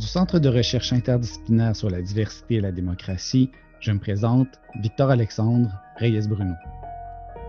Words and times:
Du 0.00 0.06
Centre 0.06 0.38
de 0.38 0.48
recherche 0.48 0.94
interdisciplinaire 0.94 1.76
sur 1.76 1.90
la 1.90 2.00
diversité 2.00 2.54
et 2.54 2.60
la 2.62 2.72
démocratie, 2.72 3.50
je 3.80 3.92
me 3.92 3.98
présente 3.98 4.48
Victor 4.80 5.10
Alexandre 5.10 5.78
Reyes 5.96 6.26
Bruno. 6.26 6.54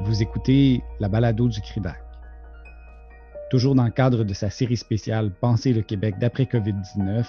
Vous 0.01 0.21
écoutez 0.21 0.83
la 0.99 1.07
balado 1.07 1.47
du 1.47 1.61
CRIDAC. 1.61 1.95
Toujours 3.49 3.73
dans 3.73 3.85
le 3.85 3.91
cadre 3.91 4.25
de 4.25 4.33
sa 4.33 4.49
série 4.49 4.75
spéciale 4.75 5.31
Penser 5.31 5.71
le 5.71 5.81
Québec 5.81 6.15
d'après 6.19 6.43
COVID-19, 6.43 7.25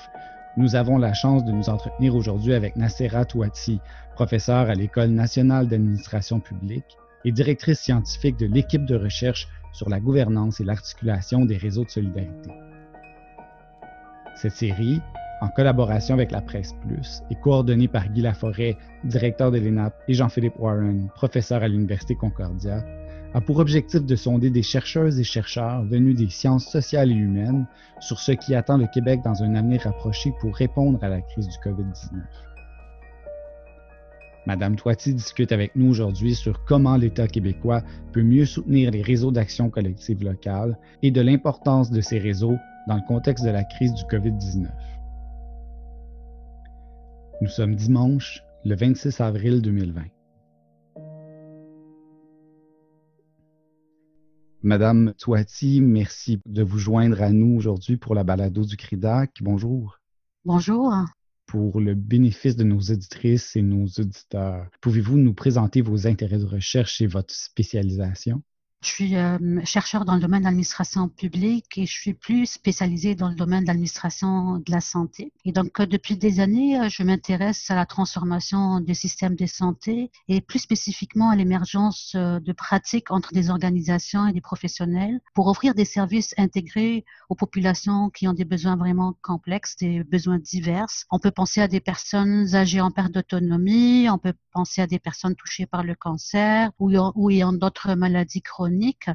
nous 0.57 0.75
avons 0.75 0.99
la 0.99 1.15
chance 1.15 1.45
de 1.45 1.53
nous 1.53 1.69
entretenir 1.69 2.17
aujourd'hui 2.17 2.55
avec 2.55 2.75
Nassera 2.75 3.25
Touati, 3.25 3.81
professeure 4.17 4.69
à 4.69 4.75
l'École 4.75 5.11
nationale 5.11 5.69
d'administration 5.69 6.41
publique 6.41 6.97
et 7.25 7.31
directrice 7.31 7.79
scientifique 7.79 8.39
de 8.39 8.47
l'équipe 8.47 8.87
de 8.87 8.97
recherche 8.97 9.47
sur 9.73 9.89
la 9.89 10.01
gouvernance 10.01 10.59
et 10.59 10.65
l'articulation 10.65 11.45
des 11.45 11.59
réseaux 11.59 11.85
de 11.85 11.91
solidarité. 11.91 12.51
Cette 14.35 14.53
série, 14.53 15.01
en 15.41 15.49
collaboration 15.49 16.15
avec 16.15 16.31
la 16.31 16.41
Presse 16.41 16.73
Plus, 16.83 17.23
est 17.31 17.41
coordonnée 17.41 17.89
par 17.89 18.09
Guy 18.09 18.23
Laforêt, 18.23 18.77
directeur 19.05 19.51
de 19.51 19.59
l'ENAP, 19.59 19.95
et 20.09 20.15
Jean-Philippe 20.15 20.59
Warren, 20.59 21.09
professeur 21.15 21.63
à 21.63 21.69
l'Université 21.69 22.15
Concordia, 22.15 22.85
a 23.35 23.41
pour 23.41 23.59
objectif 23.59 24.05
de 24.05 24.17
sonder 24.17 24.51
des 24.51 24.63
chercheuses 24.63 25.19
et 25.19 25.25
chercheurs 25.25 25.85
venus 25.85 26.17
des 26.17 26.29
sciences 26.29 26.67
sociales 26.71 27.11
et 27.11 27.15
humaines 27.15 27.67
sur 28.01 28.19
ce 28.19 28.33
qui 28.33 28.55
attend 28.55 28.79
le 28.79 28.87
Québec 28.87 29.21
dans 29.25 29.43
un 29.43 29.55
avenir 29.55 29.83
rapproché 29.83 30.33
pour 30.41 30.55
répondre 30.55 30.99
à 31.03 31.09
la 31.09 31.21
crise 31.21 31.49
du 31.49 31.57
COVID-19. 31.59 32.21
Madame 34.45 34.75
Toiti 34.75 35.15
discute 35.15 35.53
avec 35.53 35.77
nous 35.77 35.89
aujourd'hui 35.89 36.35
sur 36.35 36.65
comment 36.65 36.97
l'État 36.97 37.29
québécois 37.29 37.83
peut 38.13 38.23
mieux 38.23 38.45
soutenir 38.45 38.91
les 38.91 39.03
réseaux 39.03 39.31
d'action 39.31 39.71
collective 39.71 40.25
locale 40.25 40.77
et 41.03 41.13
de 41.13 41.21
l'importance 41.21 41.91
de 41.91 42.01
ces 42.01 42.19
réseaux 42.19 42.59
dans 42.87 42.97
le 42.97 43.03
contexte 43.07 43.45
de 43.45 43.51
la 43.51 43.65
crise 43.65 43.95
du 43.95 44.03
COVID-19. 44.05 44.69
Nous 47.41 47.49
sommes 47.49 47.75
dimanche, 47.75 48.43
le 48.65 48.75
26 48.75 49.21
avril 49.21 49.63
2020. 49.63 50.03
Madame 54.65 55.13
Toiti, 55.19 55.81
merci 55.81 56.41
de 56.47 56.63
vous 56.63 56.79
joindre 56.79 57.21
à 57.21 57.33
nous 57.33 57.57
aujourd'hui 57.57 57.97
pour 57.97 58.15
la 58.15 58.23
balado 58.23 58.65
du 58.65 58.77
CRIDAC. 58.77 59.39
Bonjour. 59.41 59.99
Bonjour. 60.45 60.95
Pour 61.47 61.81
le 61.81 61.95
bénéfice 61.95 62.55
de 62.55 62.63
nos 62.63 62.79
auditrices 62.79 63.57
et 63.57 63.63
nos 63.63 63.87
auditeurs, 63.87 64.69
pouvez-vous 64.81 65.19
nous 65.19 65.35
présenter 65.35 65.83
vos 65.83 66.07
intérêts 66.07 66.39
de 66.39 66.45
recherche 66.45 67.01
et 67.01 67.09
votre 67.09 67.35
spécialisation? 67.35 68.43
Je 68.83 68.89
suis 68.89 69.17
euh, 69.17 69.39
chercheur 69.65 70.05
dans 70.05 70.17
le 70.17 70.21
domaine 70.21 70.41
de 70.41 70.47
l'administration 70.47 71.09
publique 71.09 71.79
et 71.79 71.87
je 71.87 71.93
suis 71.93 72.15
plus 72.15 72.47
spécialisée 72.47 73.15
dans 73.15 73.29
le 73.29 73.37
domaine 73.37 73.63
de 73.63 73.69
l'administration 73.69 74.59
de 74.59 74.73
la 74.73 74.81
santé. 74.81 75.33
Et 75.45 75.53
donc, 75.53 75.79
euh, 75.79 75.87
depuis 75.87 76.17
des 76.17 76.41
années, 76.41 76.81
euh, 76.81 76.89
je 76.89 77.05
m'intéresse 77.05 77.71
à 77.71 77.77
la 77.77 77.87
transformation 77.87 78.81
des 78.81 78.95
systèmes 78.95 79.37
de 79.37 79.47
santé 79.47 80.11
et 80.27 80.41
plus 80.41 80.59
spécifiquement 80.59 81.31
à 81.31 81.37
l'émergence 81.37 82.17
de 82.17 82.53
pratiques 82.53 83.13
entre 83.13 83.33
des 83.33 83.51
organisations 83.51 84.27
et 84.27 84.33
des 84.33 84.41
professionnels 84.41 85.21
pour 85.33 85.47
offrir 85.47 85.75
des 85.75 85.85
services 85.85 86.35
intégrés 86.37 87.05
aux 87.29 87.37
populations 87.37 88.11
qui 88.11 88.27
ont 88.27 88.33
des 88.33 88.45
besoins 88.45 88.75
vraiment 88.75 89.15
complexes, 89.23 89.77
des 89.77 90.03
besoins 90.03 90.39
divers. 90.39 90.87
On 91.13 91.21
peut 91.21 91.31
penser 91.31 91.61
à 91.61 91.69
des 91.69 91.81
personnes 91.81 92.53
âgées 92.57 92.81
en 92.81 92.91
perte 92.91 93.13
d'autonomie, 93.13 94.09
on 94.11 94.19
peut 94.19 94.35
penser 94.53 94.83
à 94.83 94.89
des 94.89 94.99
personnes 94.99 95.37
touchées 95.37 95.67
par 95.67 95.85
le 95.85 95.95
cancer 95.95 96.73
ou, 96.81 96.91
ou 97.15 97.31
ayant 97.31 97.53
d'autres 97.53 97.95
maladies 97.95 98.43
chroniques 98.43 98.72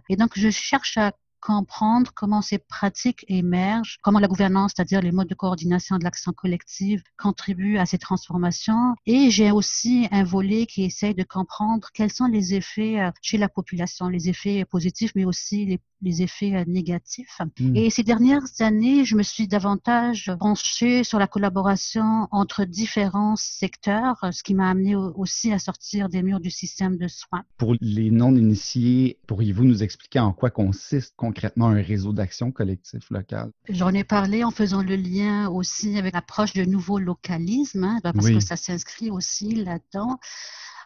et 0.10 0.16
donc, 0.16 0.32
je 0.36 0.50
cherche 0.50 0.98
à 0.98 1.14
comprendre 1.48 2.12
comment 2.14 2.42
ces 2.42 2.58
pratiques 2.58 3.24
émergent, 3.30 4.00
comment 4.02 4.20
la 4.20 4.28
gouvernance, 4.28 4.74
c'est-à-dire 4.76 5.02
les 5.02 5.14
modes 5.14 5.30
de 5.30 5.34
coordination 5.34 5.98
de 5.98 6.04
l'action 6.04 6.34
collective, 6.34 7.02
contribuent 7.18 7.78
à 7.78 7.86
ces 7.86 7.98
transformations. 7.98 8.96
Et 9.06 9.32
j'ai 9.32 9.52
aussi 9.52 10.10
un 10.12 10.26
volet 10.26 10.66
qui 10.66 10.84
essaye 10.84 11.16
de 11.16 11.24
comprendre 11.24 11.88
quels 11.94 12.12
sont 12.12 12.26
les 12.26 12.54
effets 12.54 13.00
euh, 13.00 13.12
chez 13.22 13.38
la 13.38 13.48
population, 13.48 14.10
les 14.10 14.28
effets 14.28 14.66
positifs, 14.66 15.14
mais 15.16 15.24
aussi 15.24 15.66
les 15.66 15.80
les 16.02 16.22
effets 16.22 16.56
euh, 16.56 16.64
négatifs. 16.68 17.40
Hmm. 17.60 17.76
Et 17.76 17.90
ces 17.90 18.04
dernières 18.04 18.44
années, 18.60 19.06
je 19.06 19.16
me 19.16 19.24
suis 19.24 19.48
davantage 19.48 20.32
penchée 20.40 21.04
sur 21.04 21.20
la 21.20 21.28
collaboration 21.28 22.28
entre 22.32 22.66
différents 22.66 23.36
secteurs, 23.36 24.16
ce 24.32 24.44
qui 24.44 24.54
m'a 24.54 24.70
amené 24.70 24.96
aussi 24.96 25.52
à 25.52 25.60
sortir 25.60 26.10
des 26.10 26.22
murs 26.22 26.40
du 26.40 26.52
système 26.52 26.98
de 26.98 27.08
soins. 27.08 27.44
Pour 27.58 27.76
les 27.82 28.12
non-initiés, 28.12 29.18
pourriez-vous 29.28 29.64
nous 29.64 29.84
expliquer 29.84 30.20
en 30.20 30.34
quoi 30.34 30.50
consiste 30.50 31.14
concrètement 31.16 31.37
un 31.58 31.82
réseau 31.82 32.14
d'action 32.14 32.52
collectif 32.52 33.10
local? 33.10 33.52
J'en 33.70 33.90
ai 33.90 34.04
parlé 34.04 34.44
en 34.44 34.52
faisant 34.52 34.82
le 34.82 34.96
lien 34.96 35.50
aussi 35.50 35.98
avec 35.98 36.14
l'approche 36.14 36.54
de 36.54 36.64
nouveau 36.64 37.00
localisme, 37.00 37.84
hein, 37.84 38.00
parce 38.04 38.30
que 38.30 38.40
ça 38.40 38.56
s'inscrit 38.56 39.10
aussi 39.10 39.56
là-dedans. 39.56 40.20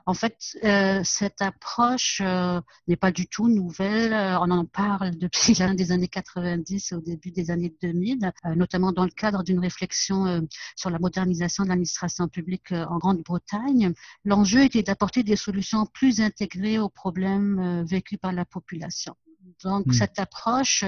En 0.06 0.14
fait, 0.14 0.58
euh, 0.64 1.02
cette 1.04 1.42
approche 1.42 2.22
euh, 2.26 2.60
n'est 2.88 2.96
pas 2.96 3.12
du 3.12 3.28
tout 3.28 3.48
nouvelle. 3.48 4.14
Euh, 4.14 4.40
on 4.40 4.50
en 4.52 4.66
parle 4.66 5.12
depuis 5.12 5.54
l'année 5.60 5.76
des 5.76 5.92
années 5.92 6.08
90 6.08 6.92
et 6.92 6.96
au 6.96 7.02
début 7.02 7.32
des 7.32 7.52
années 7.52 7.74
2000, 7.82 8.32
notamment 8.56 8.92
dans 8.92 9.04
le 9.04 9.12
cadre 9.12 9.44
d'une 9.44 9.60
réflexion 9.60 10.48
sur 10.76 10.90
la 10.90 11.00
modernisation 11.00 11.64
de 11.64 11.70
l'administration 11.70 12.28
publique 12.28 12.72
en 12.72 12.98
Grande-Bretagne. 12.98 13.94
L'enjeu 14.26 14.64
était 14.64 14.84
d'apporter 14.84 15.24
des 15.24 15.36
solutions 15.36 15.86
plus 15.86 16.22
intégrées 16.22 16.80
aux 16.80 16.90
problèmes 16.90 17.84
vécus 17.86 18.18
par 18.20 18.32
la 18.32 18.46
population. 18.46 19.16
Donc, 19.64 19.88
hmm. 19.88 19.94
cette 19.94 20.20
approche 20.20 20.84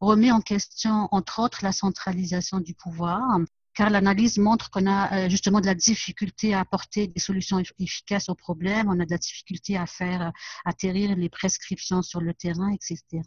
remet 0.00 0.30
en 0.30 0.40
question, 0.40 1.08
entre 1.12 1.40
autres, 1.40 1.60
la 1.62 1.72
centralisation 1.72 2.60
du 2.60 2.74
pouvoir, 2.74 3.38
car 3.76 3.90
l'analyse 3.90 4.38
montre 4.38 4.70
qu'on 4.70 4.86
a 4.86 5.26
euh, 5.26 5.28
justement 5.28 5.60
de 5.60 5.66
la 5.66 5.74
difficulté 5.74 6.54
à 6.54 6.60
apporter 6.60 7.08
des 7.08 7.20
solutions 7.20 7.62
efficaces 7.78 8.30
aux 8.30 8.34
problèmes, 8.34 8.88
on 8.88 8.98
a 8.98 9.04
de 9.04 9.10
la 9.10 9.18
difficulté 9.18 9.76
à 9.76 9.86
faire 9.86 10.22
euh, 10.22 10.30
atterrir 10.64 11.14
les 11.14 11.28
prescriptions 11.28 12.00
sur 12.00 12.22
le 12.22 12.32
terrain, 12.32 12.72
etc. 12.72 13.22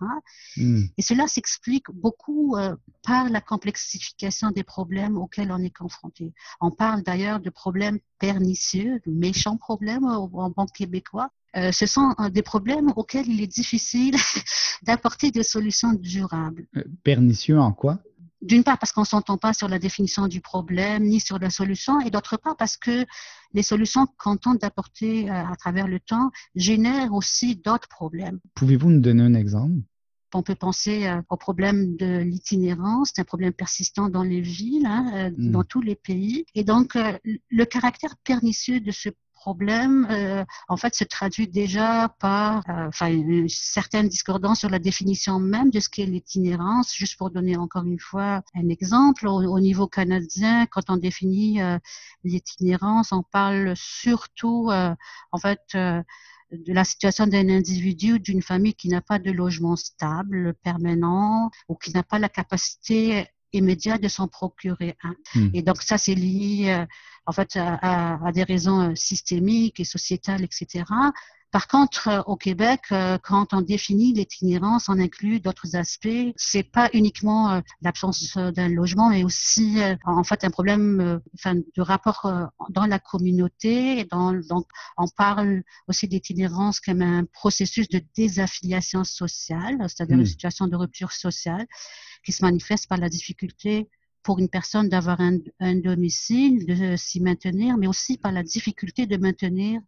Hmm. 0.57 0.85
Et 0.97 1.01
cela 1.03 1.27
s'explique 1.27 1.85
beaucoup 1.93 2.57
euh, 2.57 2.75
par 3.03 3.29
la 3.29 3.41
complexification 3.41 4.49
des 4.49 4.63
problèmes 4.63 5.17
auxquels 5.17 5.51
on 5.51 5.59
est 5.59 5.75
confronté. 5.75 6.33
On 6.61 6.71
parle 6.71 7.03
d'ailleurs 7.03 7.39
de 7.39 7.51
problèmes 7.51 7.99
pernicieux, 8.17 8.99
de 9.05 9.11
méchants 9.11 9.57
problèmes 9.57 10.03
en 10.03 10.49
bon 10.49 10.65
québécois, 10.65 11.29
ce 11.55 11.85
sont 11.85 12.13
des 12.31 12.41
problèmes 12.43 12.91
auxquels 12.95 13.27
il 13.27 13.41
est 13.41 13.47
difficile 13.47 14.15
d'apporter 14.83 15.31
des 15.31 15.43
solutions 15.43 15.93
durables. 15.93 16.67
pernicieux 17.03 17.59
en 17.59 17.71
quoi? 17.71 17.99
D'une 18.41 18.63
part 18.63 18.77
parce 18.77 18.91
qu'on 18.91 19.03
s'entend 19.03 19.37
pas 19.37 19.53
sur 19.53 19.67
la 19.67 19.79
définition 19.79 20.27
du 20.27 20.41
problème 20.41 21.03
ni 21.03 21.19
sur 21.19 21.39
la 21.39 21.49
solution, 21.49 21.99
et 22.01 22.09
d'autre 22.09 22.37
part 22.37 22.55
parce 22.55 22.77
que 22.77 23.05
les 23.53 23.63
solutions 23.63 24.07
qu'on 24.17 24.37
tente 24.37 24.61
d'apporter 24.61 25.29
euh, 25.29 25.33
à 25.33 25.55
travers 25.55 25.87
le 25.87 25.99
temps 25.99 26.31
génèrent 26.55 27.13
aussi 27.13 27.55
d'autres 27.55 27.87
problèmes. 27.89 28.39
Pouvez-vous 28.55 28.89
nous 28.89 29.01
donner 29.01 29.23
un 29.23 29.33
exemple? 29.33 29.81
On 30.33 30.43
peut 30.43 30.55
penser 30.55 31.07
euh, 31.07 31.21
au 31.29 31.37
problème 31.37 31.95
de 31.97 32.19
l'itinérance, 32.19 33.11
c'est 33.13 33.21
un 33.21 33.25
problème 33.25 33.53
persistant 33.53 34.09
dans 34.09 34.23
les 34.23 34.41
villes, 34.41 34.85
hein, 34.85 35.11
euh, 35.15 35.29
hmm. 35.31 35.51
dans 35.51 35.63
tous 35.63 35.81
les 35.81 35.95
pays. 35.95 36.45
Et 36.53 36.63
donc, 36.63 36.95
le 37.23 37.65
caractère 37.65 38.15
pernicieux 38.23 38.79
de 38.79 38.91
ce 38.91 39.09
problème, 39.39 40.05
euh, 40.11 40.43
en 40.67 40.75
fait, 40.75 40.93
se 40.95 41.05
traduit 41.05 41.47
déjà 41.47 42.13
par 42.19 42.57
euh, 42.69 42.87
enfin, 42.89 43.07
une 43.07 43.47
certaine 43.47 44.09
discordance 44.09 44.59
sur 44.59 44.69
la 44.69 44.79
définition 44.79 45.39
même 45.39 45.69
de 45.69 45.79
ce 45.79 45.87
qu'est 45.87 46.05
l'itinérance. 46.05 46.93
Juste 46.93 47.17
pour 47.17 47.31
donner 47.31 47.55
encore 47.55 47.85
une 47.85 47.99
fois 47.99 48.41
un 48.53 48.67
exemple, 48.67 49.27
au, 49.27 49.59
niveau 49.59 49.87
canadien, 49.87 50.65
quand 50.65 50.89
on 50.89 50.97
définit 50.97 51.61
euh, 51.61 51.79
l'itinérance, 52.25 53.13
on 53.13 53.23
parle 53.23 53.73
surtout, 53.75 54.69
en 55.31 55.37
fait, 55.37 55.61
de 55.73 56.73
la 56.73 56.83
situation 56.83 57.25
d'un 57.25 57.47
individu, 57.49 58.19
d'une 58.19 58.41
famille 58.41 58.73
qui 58.73 58.89
n'a 58.89 59.01
pas 59.01 59.19
de 59.19 59.31
logement 59.31 59.77
stable, 59.77 60.53
permanent, 60.63 61.49
ou 61.69 61.75
qui 61.75 61.91
n'a 61.93 62.03
pas 62.03 62.19
la 62.19 62.29
capacité 62.29 63.27
immédiat 63.53 63.97
de 63.97 64.07
s'en 64.07 64.27
procurer 64.27 64.97
un. 65.03 65.15
Hmm. 65.33 65.49
Et 65.53 65.61
donc 65.61 65.81
ça, 65.81 65.97
c'est 65.97 66.15
lié 66.15 66.85
en 67.29 67.31
fait 67.31 67.57
à, 67.57 68.25
à, 68.25 68.31
des 68.31 68.43
raisons 68.43 68.89
euh, 68.89 68.95
systémiques 68.95 69.79
et 69.79 69.83
sociétales, 69.83 70.43
etc. 70.43 70.83
Par 71.51 71.67
contre, 71.67 72.07
euh, 72.07 72.21
au 72.25 72.35
Québec, 72.35 72.81
quand 73.23 73.53
on 73.53 73.61
définit 73.61 74.13
l'itinérance, 74.13 74.89
on 74.89 74.99
inclut 74.99 75.39
d'autres 75.39 75.75
aspects. 75.75 76.33
C'est 76.35 76.63
pas 76.63 76.89
uniquement 76.93 77.61
l'absence 77.81 78.35
d'un 78.37 78.69
logement, 78.69 79.09
mais 79.09 79.23
aussi 79.23 79.77
en 80.05 80.23
fait 80.23 80.43
un 80.43 80.49
problème 80.49 81.21
enfin, 81.35 81.55
de 81.55 81.81
rapport 81.81 82.31
dans 82.69 82.85
la 82.85 82.99
communauté. 82.99 84.05
Dans, 84.05 84.33
donc, 84.33 84.67
on 84.97 85.07
parle 85.07 85.63
aussi 85.87 86.07
d'itinérance 86.07 86.79
comme 86.79 87.01
un 87.01 87.25
processus 87.25 87.89
de 87.89 88.01
désaffiliation 88.15 89.03
sociale, 89.03 89.77
c'est-à-dire 89.87 90.17
une 90.17 90.23
hmm. 90.23 90.35
situation 90.37 90.67
de 90.67 90.75
rupture 90.75 91.11
sociale 91.11 91.65
qui 92.23 92.31
se 92.31 92.43
manifeste 92.43 92.87
par 92.87 92.97
la 92.97 93.09
difficulté 93.09 93.89
pour 94.23 94.39
une 94.39 94.49
personne 94.49 94.89
d'avoir 94.89 95.21
un, 95.21 95.39
domicile, 95.75 96.65
de 96.65 96.95
s'y 96.95 97.21
maintenir, 97.21 97.77
mais 97.77 97.87
aussi 97.87 98.17
par 98.17 98.31
la 98.31 98.43
difficulté 98.43 99.05
de 99.05 99.17
maintenir 99.17 99.81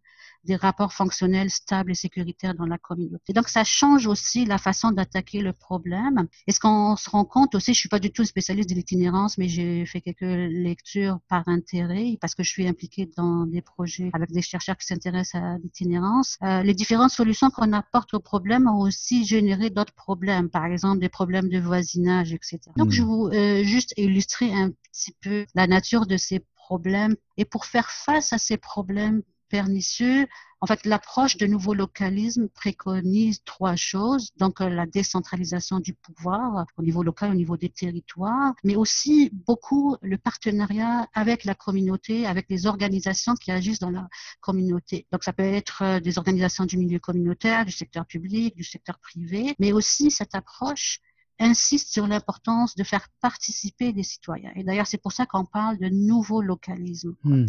des 0.44 0.56
rapports 0.56 0.92
fonctionnels 0.92 1.50
stables 1.50 1.92
et 1.92 1.94
sécuritaires 1.94 2.54
dans 2.54 2.66
la 2.66 2.78
communauté. 2.78 3.32
Donc 3.32 3.48
ça 3.48 3.64
change 3.64 4.06
aussi 4.06 4.44
la 4.44 4.58
façon 4.58 4.90
d'attaquer 4.90 5.40
le 5.40 5.52
problème. 5.52 6.26
Et 6.46 6.52
ce 6.52 6.60
qu'on 6.60 6.96
se 6.96 7.08
rend 7.10 7.24
compte 7.24 7.54
aussi, 7.54 7.74
je 7.74 7.78
suis 7.78 7.88
pas 7.88 7.98
du 7.98 8.10
tout 8.10 8.24
spécialiste 8.24 8.68
de 8.70 8.74
l'itinérance, 8.74 9.38
mais 9.38 9.48
j'ai 9.48 9.86
fait 9.86 10.00
quelques 10.00 10.20
lectures 10.22 11.18
par 11.28 11.46
intérêt 11.48 12.16
parce 12.20 12.34
que 12.34 12.42
je 12.42 12.50
suis 12.50 12.66
impliquée 12.66 13.10
dans 13.16 13.46
des 13.46 13.62
projets 13.62 14.10
avec 14.12 14.30
des 14.32 14.42
chercheurs 14.42 14.76
qui 14.76 14.86
s'intéressent 14.86 15.42
à 15.42 15.58
l'itinérance. 15.58 16.38
Euh, 16.42 16.62
les 16.62 16.74
différentes 16.74 17.10
solutions 17.10 17.50
qu'on 17.50 17.72
apporte 17.72 18.14
au 18.14 18.20
problème 18.20 18.66
ont 18.66 18.80
aussi 18.80 19.24
généré 19.24 19.70
d'autres 19.70 19.94
problèmes, 19.94 20.50
par 20.50 20.66
exemple 20.66 21.00
des 21.00 21.08
problèmes 21.08 21.48
de 21.48 21.58
voisinage, 21.58 22.32
etc. 22.32 22.60
Donc 22.76 22.88
hmm. 22.88 22.92
je 22.92 23.02
vous 23.02 23.26
euh, 23.28 23.62
juste 23.62 23.94
illustrer 23.96 24.52
un 24.52 24.70
petit 24.70 25.14
peu 25.20 25.46
la 25.54 25.66
nature 25.66 26.06
de 26.06 26.16
ces 26.16 26.40
problèmes 26.54 27.16
et 27.36 27.44
pour 27.44 27.66
faire 27.66 27.90
face 27.90 28.32
à 28.32 28.38
ces 28.38 28.56
problèmes 28.56 29.22
pernicieux. 29.52 30.26
En 30.62 30.66
fait, 30.66 30.86
l'approche 30.86 31.36
de 31.36 31.46
nouveau 31.46 31.74
localisme 31.74 32.48
préconise 32.48 33.42
trois 33.44 33.76
choses. 33.76 34.30
Donc, 34.38 34.60
euh, 34.60 34.70
la 34.70 34.86
décentralisation 34.86 35.78
du 35.78 35.92
pouvoir 35.92 36.64
au 36.78 36.82
niveau 36.82 37.02
local, 37.02 37.32
au 37.32 37.34
niveau 37.34 37.58
des 37.58 37.68
territoires, 37.68 38.54
mais 38.64 38.76
aussi 38.76 39.30
beaucoup 39.46 39.96
le 40.00 40.16
partenariat 40.16 41.06
avec 41.12 41.44
la 41.44 41.54
communauté, 41.54 42.26
avec 42.26 42.46
les 42.48 42.66
organisations 42.66 43.34
qui 43.34 43.50
agissent 43.52 43.80
dans 43.80 43.90
la 43.90 44.08
communauté. 44.40 45.06
Donc, 45.12 45.22
ça 45.22 45.34
peut 45.34 45.42
être 45.42 45.82
euh, 45.82 46.00
des 46.00 46.16
organisations 46.16 46.64
du 46.64 46.78
milieu 46.78 46.98
communautaire, 46.98 47.66
du 47.66 47.72
secteur 47.72 48.06
public, 48.06 48.56
du 48.56 48.64
secteur 48.64 48.98
privé, 49.00 49.54
mais 49.58 49.72
aussi 49.72 50.10
cette 50.10 50.34
approche 50.34 51.00
insiste 51.38 51.92
sur 51.92 52.06
l'importance 52.06 52.74
de 52.74 52.84
faire 52.84 53.06
participer 53.20 53.92
les 53.92 54.04
citoyens. 54.04 54.52
Et 54.54 54.64
d'ailleurs, 54.64 54.86
c'est 54.86 55.02
pour 55.02 55.12
ça 55.12 55.26
qu'on 55.26 55.44
parle 55.44 55.76
de 55.76 55.88
nouveau 55.88 56.40
localisme. 56.40 57.14
Hmm. 57.24 57.46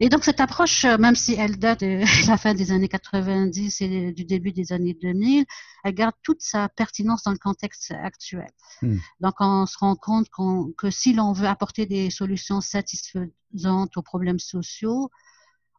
Et 0.00 0.08
donc 0.08 0.24
cette 0.24 0.40
approche, 0.40 0.84
euh, 0.84 0.96
même 0.96 1.16
si 1.16 1.34
elle 1.34 1.58
date 1.58 1.80
de 1.80 2.02
la 2.28 2.36
fin 2.36 2.54
des 2.54 2.70
années 2.70 2.88
90 2.88 3.80
et 3.80 4.12
du 4.12 4.24
début 4.24 4.52
des 4.52 4.72
années 4.72 4.96
2000, 5.00 5.44
elle 5.84 5.94
garde 5.94 6.14
toute 6.22 6.40
sa 6.40 6.68
pertinence 6.68 7.24
dans 7.24 7.32
le 7.32 7.38
contexte 7.38 7.92
actuel. 8.02 8.48
Hmm. 8.82 8.98
Donc 9.20 9.34
on 9.40 9.66
se 9.66 9.76
rend 9.78 9.96
compte 9.96 10.28
que 10.76 10.90
si 10.90 11.12
l'on 11.14 11.32
veut 11.32 11.48
apporter 11.48 11.86
des 11.86 12.10
solutions 12.10 12.60
satisfaisantes 12.60 13.96
aux 13.96 14.02
problèmes 14.02 14.38
sociaux, 14.38 15.10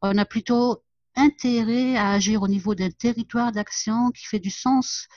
on 0.01 0.18
a 0.18 0.25
plutôt 0.25 0.83
intérêt 1.16 1.95
à 1.95 2.12
agir 2.12 2.42
au 2.42 2.48
niveau 2.48 2.75
d'un 2.75 2.92
territoire 2.92 3.51
d'action 3.51 4.12
qui 4.12 4.25
fait 4.25 4.39
du 4.39 4.50
sens 4.50 5.07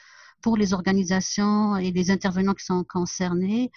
pour 0.43 0.57
les 0.57 0.75
organisations 0.75 1.77
et 1.77 1.93
les 1.93 2.11
intervenants 2.11 2.55
qui 2.55 2.65
sont 2.65 2.85
concernés, 2.85 3.71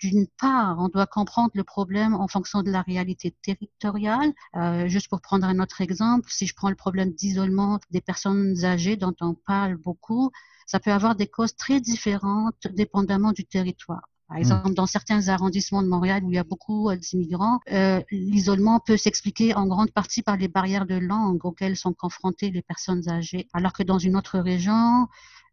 d'une 0.00 0.26
part, 0.40 0.78
on 0.78 0.88
doit 0.88 1.06
comprendre 1.06 1.50
le 1.54 1.64
problème 1.64 2.14
en 2.14 2.28
fonction 2.28 2.62
de 2.62 2.70
la 2.70 2.82
réalité 2.82 3.34
territoriale. 3.42 4.32
Euh, 4.56 4.88
juste 4.88 5.08
pour 5.08 5.20
prendre 5.20 5.46
un 5.46 5.58
autre 5.60 5.80
exemple, 5.80 6.28
si 6.30 6.46
je 6.46 6.54
prends 6.54 6.70
le 6.70 6.76
problème 6.76 7.12
d'isolement 7.12 7.78
des 7.90 8.00
personnes 8.00 8.64
âgées 8.64 8.96
dont 8.96 9.14
on 9.20 9.34
parle 9.34 9.76
beaucoup, 9.76 10.30
ça 10.66 10.80
peut 10.80 10.92
avoir 10.92 11.14
des 11.14 11.28
causes 11.28 11.54
très 11.54 11.80
différentes 11.80 12.66
dépendamment 12.72 13.32
du 13.32 13.44
territoire. 13.44 14.02
Par 14.28 14.36
hmm. 14.36 14.40
exemple, 14.40 14.74
dans 14.74 14.86
certains 14.86 15.28
arrondissements 15.28 15.82
de 15.82 15.88
Montréal 15.88 16.24
où 16.24 16.30
il 16.30 16.34
y 16.34 16.38
a 16.38 16.44
beaucoup 16.44 16.90
euh, 16.90 16.96
d'immigrants, 16.96 17.60
euh, 17.70 18.00
l'isolement 18.10 18.80
peut 18.80 18.96
s'expliquer 18.96 19.54
en 19.54 19.66
grande 19.66 19.92
partie 19.92 20.22
par 20.22 20.36
les 20.36 20.48
barrières 20.48 20.86
de 20.86 20.96
langue 20.96 21.44
auxquelles 21.44 21.76
sont 21.76 21.92
confrontées 21.92 22.50
les 22.50 22.62
personnes 22.62 23.08
âgées, 23.08 23.48
alors 23.52 23.72
que 23.72 23.84
dans 23.84 23.98
une 23.98 24.16
autre 24.16 24.40
région, 24.40 25.06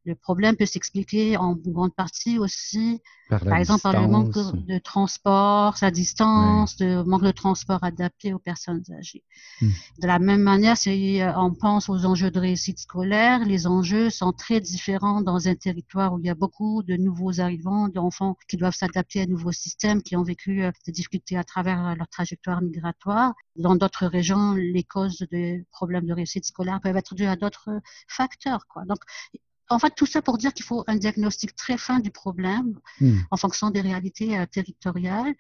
le 0.06 0.16
problème 0.16 0.56
peut 0.56 0.66
s'expliquer 0.66 1.38
en 1.38 1.56
grande 1.56 1.96
partie 1.96 2.38
aussi, 2.38 3.02
par, 3.30 3.56
exemple, 3.56 3.82
par 3.82 3.94
le 3.94 4.08
manque 4.08 4.34
de 4.34 4.78
transport, 4.78 5.78
sa 5.78 5.92
distance, 5.92 6.78
le 6.80 7.04
manque 7.04 7.24
de 7.24 7.32
transport 7.32 7.84
adapté 7.84 8.34
aux 8.34 8.40
personnes 8.40 8.84
âgées. 8.92 9.24
Hmm. 9.62 9.70
De 10.02 10.08
la 10.08 10.20
même 10.20 10.42
manière, 10.42 10.78
si 10.78 11.22
euh, 11.22 11.32
on 11.38 11.54
pense 11.54 11.90
aux 11.90 12.06
enjeux 12.06 12.32
de 12.32 12.40
réussite 12.40 12.80
scolaire, 12.80 13.46
les 13.46 13.66
enjeux 13.66 14.10
sont 14.10 14.34
très 14.34 14.60
différents 14.60 15.22
dans 15.22 15.48
un 15.48 15.56
territoire 15.56 16.14
où 16.14 16.20
il 16.20 16.26
y 16.26 16.30
a 16.30 16.36
beaucoup 16.36 16.84
de 16.84 16.96
nouveaux 16.96 17.40
arrivants, 17.40 17.88
d'enfants 17.88 18.38
qui 18.48 18.58
doivent 18.58 18.76
s'adapter 18.76 19.22
à 19.22 19.24
un 19.24 19.28
nouveau 19.28 19.52
système, 19.52 20.04
qui 20.04 20.16
ont 20.16 20.24
vécu 20.24 20.64
euh, 20.64 20.72
des 20.86 20.92
difficultés 20.92 21.38
à 21.38 21.44
travers 21.44 21.88
euh, 21.88 21.96
leur 21.96 22.10
trajectoire 22.10 22.62
migratoire. 22.62 23.34
Dans 23.56 23.76
d'autres 23.76 24.08
régions, 24.08 24.54
les 24.54 24.84
causes 24.84 25.26
des 25.32 25.66
problèmes 25.72 26.06
de 26.06 26.14
réussite 26.14 26.46
scolaire 26.46 26.82
peuvent 26.82 26.98
être 26.98 27.16
dues 27.16 27.26
à 27.26 27.36
d'autres 27.36 27.70
facteurs. 28.08 28.68
Quoi. 28.68 28.84
Donc, 28.86 29.00
en 29.74 29.80
fait, 29.80 29.94
tout 29.96 30.06
ça 30.06 30.22
pour 30.22 30.38
dire 30.38 30.54
qu'il 30.54 30.66
faut 30.66 30.84
un 30.88 30.96
diagnostic 30.96 31.56
très 31.56 31.78
fin 31.78 32.00
du 32.00 32.12
problème 32.12 32.80
hmm. 33.02 33.18
en 33.32 33.38
fonction 33.38 33.70
des 33.70 33.82
réalités 33.82 34.38
euh, 34.38 34.46
territoriales. 34.46 35.34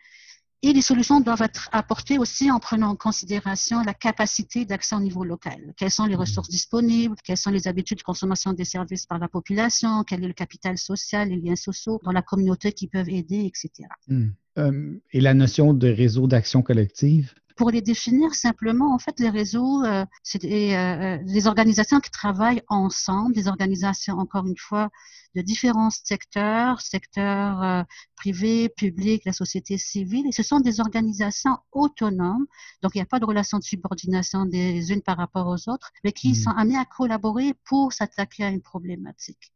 Et 0.65 0.71
les 0.71 0.81
solutions 0.81 1.19
doivent 1.19 1.41
être 1.41 1.67
apportées 1.73 2.17
aussi 2.17 2.49
en 2.49 2.57
prenant 2.57 2.91
en 2.91 2.95
considération 2.95 3.81
la 3.81 3.93
capacité 3.93 4.63
d'accès 4.63 4.95
au 4.95 5.01
niveau 5.01 5.25
local. 5.25 5.73
Quelles 5.75 5.91
sont 5.91 6.05
les 6.05 6.15
hmm. 6.15 6.19
ressources 6.19 6.49
disponibles, 6.49 7.15
quelles 7.23 7.37
sont 7.37 7.51
les 7.51 7.67
habitudes 7.67 7.97
de 7.97 8.03
consommation 8.03 8.53
des 8.53 8.65
services 8.65 9.05
par 9.05 9.19
la 9.19 9.27
population, 9.27 10.03
quel 10.03 10.23
est 10.23 10.27
le 10.27 10.33
capital 10.33 10.77
social, 10.77 11.29
les 11.29 11.37
liens 11.37 11.57
sociaux 11.57 11.99
dans 12.03 12.13
la 12.13 12.21
communauté 12.21 12.71
qui 12.71 12.87
peuvent 12.87 13.09
aider, 13.09 13.45
etc. 13.45 13.89
Hmm. 14.07 14.29
Euh, 14.57 15.01
et 15.11 15.19
la 15.19 15.33
notion 15.33 15.73
de 15.73 15.87
réseau 15.87 16.27
d'action 16.27 16.61
collective? 16.61 17.33
Pour 17.55 17.71
les 17.71 17.81
définir 17.81 18.33
simplement, 18.35 18.93
en 18.93 18.99
fait, 18.99 19.19
les 19.19 19.29
réseaux, 19.29 19.83
euh, 19.83 20.05
c'est 20.23 20.41
des, 20.41 20.73
euh, 20.73 21.17
des, 21.23 21.47
organisations 21.47 21.99
qui 21.99 22.11
travaillent 22.11 22.61
ensemble, 22.67 23.33
des 23.33 23.47
organisations, 23.47 24.17
encore 24.17 24.47
une 24.47 24.57
fois, 24.57 24.89
de 25.35 25.41
différents 25.41 25.89
secteurs, 25.89 26.81
secteurs 26.81 27.63
euh, 27.63 27.83
privés, 28.15 28.69
publics, 28.69 29.23
la 29.25 29.33
société 29.33 29.77
civile, 29.77 30.27
et 30.27 30.31
ce 30.31 30.43
sont 30.43 30.59
des 30.59 30.79
organisations 30.79 31.57
autonomes, 31.71 32.45
donc 32.81 32.91
il 32.95 32.99
n'y 32.99 33.03
a 33.03 33.07
pas 33.07 33.19
de 33.19 33.25
relation 33.25 33.57
de 33.57 33.63
subordination 33.63 34.45
des 34.45 34.91
unes 34.91 35.01
par 35.01 35.17
rapport 35.17 35.47
aux 35.47 35.69
autres, 35.69 35.91
mais 36.03 36.11
qui 36.11 36.31
mmh. 36.31 36.35
sont 36.35 36.51
amenées 36.51 36.77
à 36.77 36.85
collaborer 36.85 37.53
pour 37.65 37.93
s'attaquer 37.93 38.43
à 38.43 38.49
une 38.49 38.61
problématique. 38.61 39.51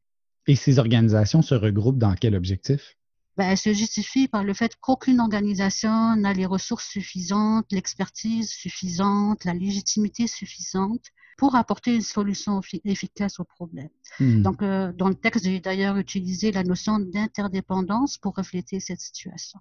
Et 0.48 0.56
ces 0.56 0.80
organisations 0.80 1.42
se 1.42 1.56
regroupent 1.56 2.00
dans 2.00 2.16
quel 2.16 2.36
objectif? 2.36 2.97
Ben, 3.38 3.50
elle 3.50 3.58
se 3.58 3.72
justifie 3.72 4.28
par 4.28 4.44
le 4.44 4.54
fait 4.56 4.76
qu'aucune 4.82 5.20
organisation 5.20 6.16
n'a 6.16 6.34
les 6.34 6.48
ressources 6.48 6.88
suffisantes, 6.88 7.68
l'expertise 7.72 8.50
suffisante, 8.50 9.46
la 9.46 9.54
légitimité 9.54 10.26
suffisante 10.26 11.06
pour 11.38 11.54
apporter 11.54 11.94
une 11.94 12.02
solution 12.02 12.62
efficace 12.84 13.40
au 13.40 13.44
problème. 13.44 13.90
Hmm. 14.20 14.42
Donc, 14.42 14.64
euh, 14.64 14.92
dans 14.92 15.08
le 15.08 15.14
texte, 15.14 15.46
j'ai 15.46 15.60
d'ailleurs 15.60 15.98
utilisé 15.98 16.52
la 16.52 16.64
notion 16.64 16.98
d'interdépendance 16.98 18.18
pour 18.18 18.36
refléter 18.36 18.80
cette 18.80 19.02
situation. 19.02 19.60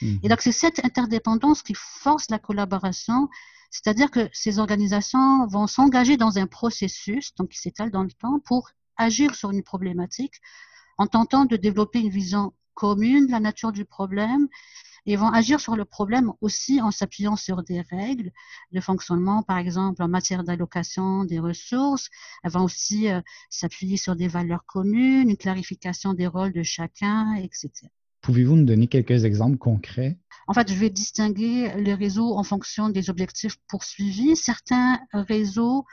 Hmm. 0.00 0.16
Et 0.22 0.28
donc, 0.30 0.40
c'est 0.40 0.52
cette 0.52 0.82
interdépendance 0.82 1.62
qui 1.62 1.74
force 1.76 2.30
la 2.30 2.38
collaboration, 2.38 3.28
c'est-à-dire 3.70 4.10
que 4.10 4.30
ces 4.32 4.58
organisations 4.58 5.46
vont 5.46 5.66
s'engager 5.66 6.16
dans 6.16 6.38
un 6.38 6.46
processus, 6.46 7.34
donc 7.34 7.50
qui 7.50 7.58
s'étale 7.58 7.90
dans 7.90 8.02
le 8.02 8.12
temps, 8.12 8.40
pour 8.40 8.70
agir 8.96 9.34
sur 9.34 9.50
une 9.50 9.62
problématique 9.62 10.40
en 10.96 11.06
tentant 11.06 11.44
de 11.44 11.56
développer 11.56 12.00
une 12.00 12.10
vision 12.10 12.52
commune 12.80 13.30
la 13.30 13.40
nature 13.40 13.72
du 13.72 13.84
problème 13.84 14.48
et 15.04 15.16
vont 15.16 15.28
agir 15.28 15.60
sur 15.60 15.76
le 15.76 15.84
problème 15.84 16.32
aussi 16.40 16.80
en 16.80 16.90
s'appuyant 16.90 17.36
sur 17.36 17.62
des 17.62 17.82
règles 17.82 18.30
de 18.72 18.80
fonctionnement, 18.80 19.42
par 19.42 19.58
exemple 19.58 20.02
en 20.02 20.08
matière 20.08 20.44
d'allocation 20.44 21.24
des 21.24 21.38
ressources. 21.38 22.08
Elles 22.42 22.52
vont 22.52 22.64
aussi 22.64 23.10
euh, 23.10 23.20
s'appuyer 23.50 23.98
sur 23.98 24.16
des 24.16 24.28
valeurs 24.28 24.64
communes, 24.64 25.28
une 25.28 25.36
clarification 25.36 26.14
des 26.14 26.26
rôles 26.26 26.54
de 26.54 26.62
chacun, 26.62 27.34
etc. 27.34 27.70
Pouvez-vous 28.22 28.56
nous 28.56 28.64
donner 28.64 28.86
quelques 28.86 29.24
exemples 29.24 29.58
concrets? 29.58 30.18
En 30.46 30.54
fait, 30.54 30.72
je 30.72 30.78
vais 30.78 30.90
distinguer 30.90 31.74
les 31.76 31.94
réseaux 31.94 32.34
en 32.34 32.44
fonction 32.44 32.88
des 32.88 33.10
objectifs 33.10 33.56
poursuivis. 33.68 34.36
Certains 34.36 35.00
réseaux 35.12 35.84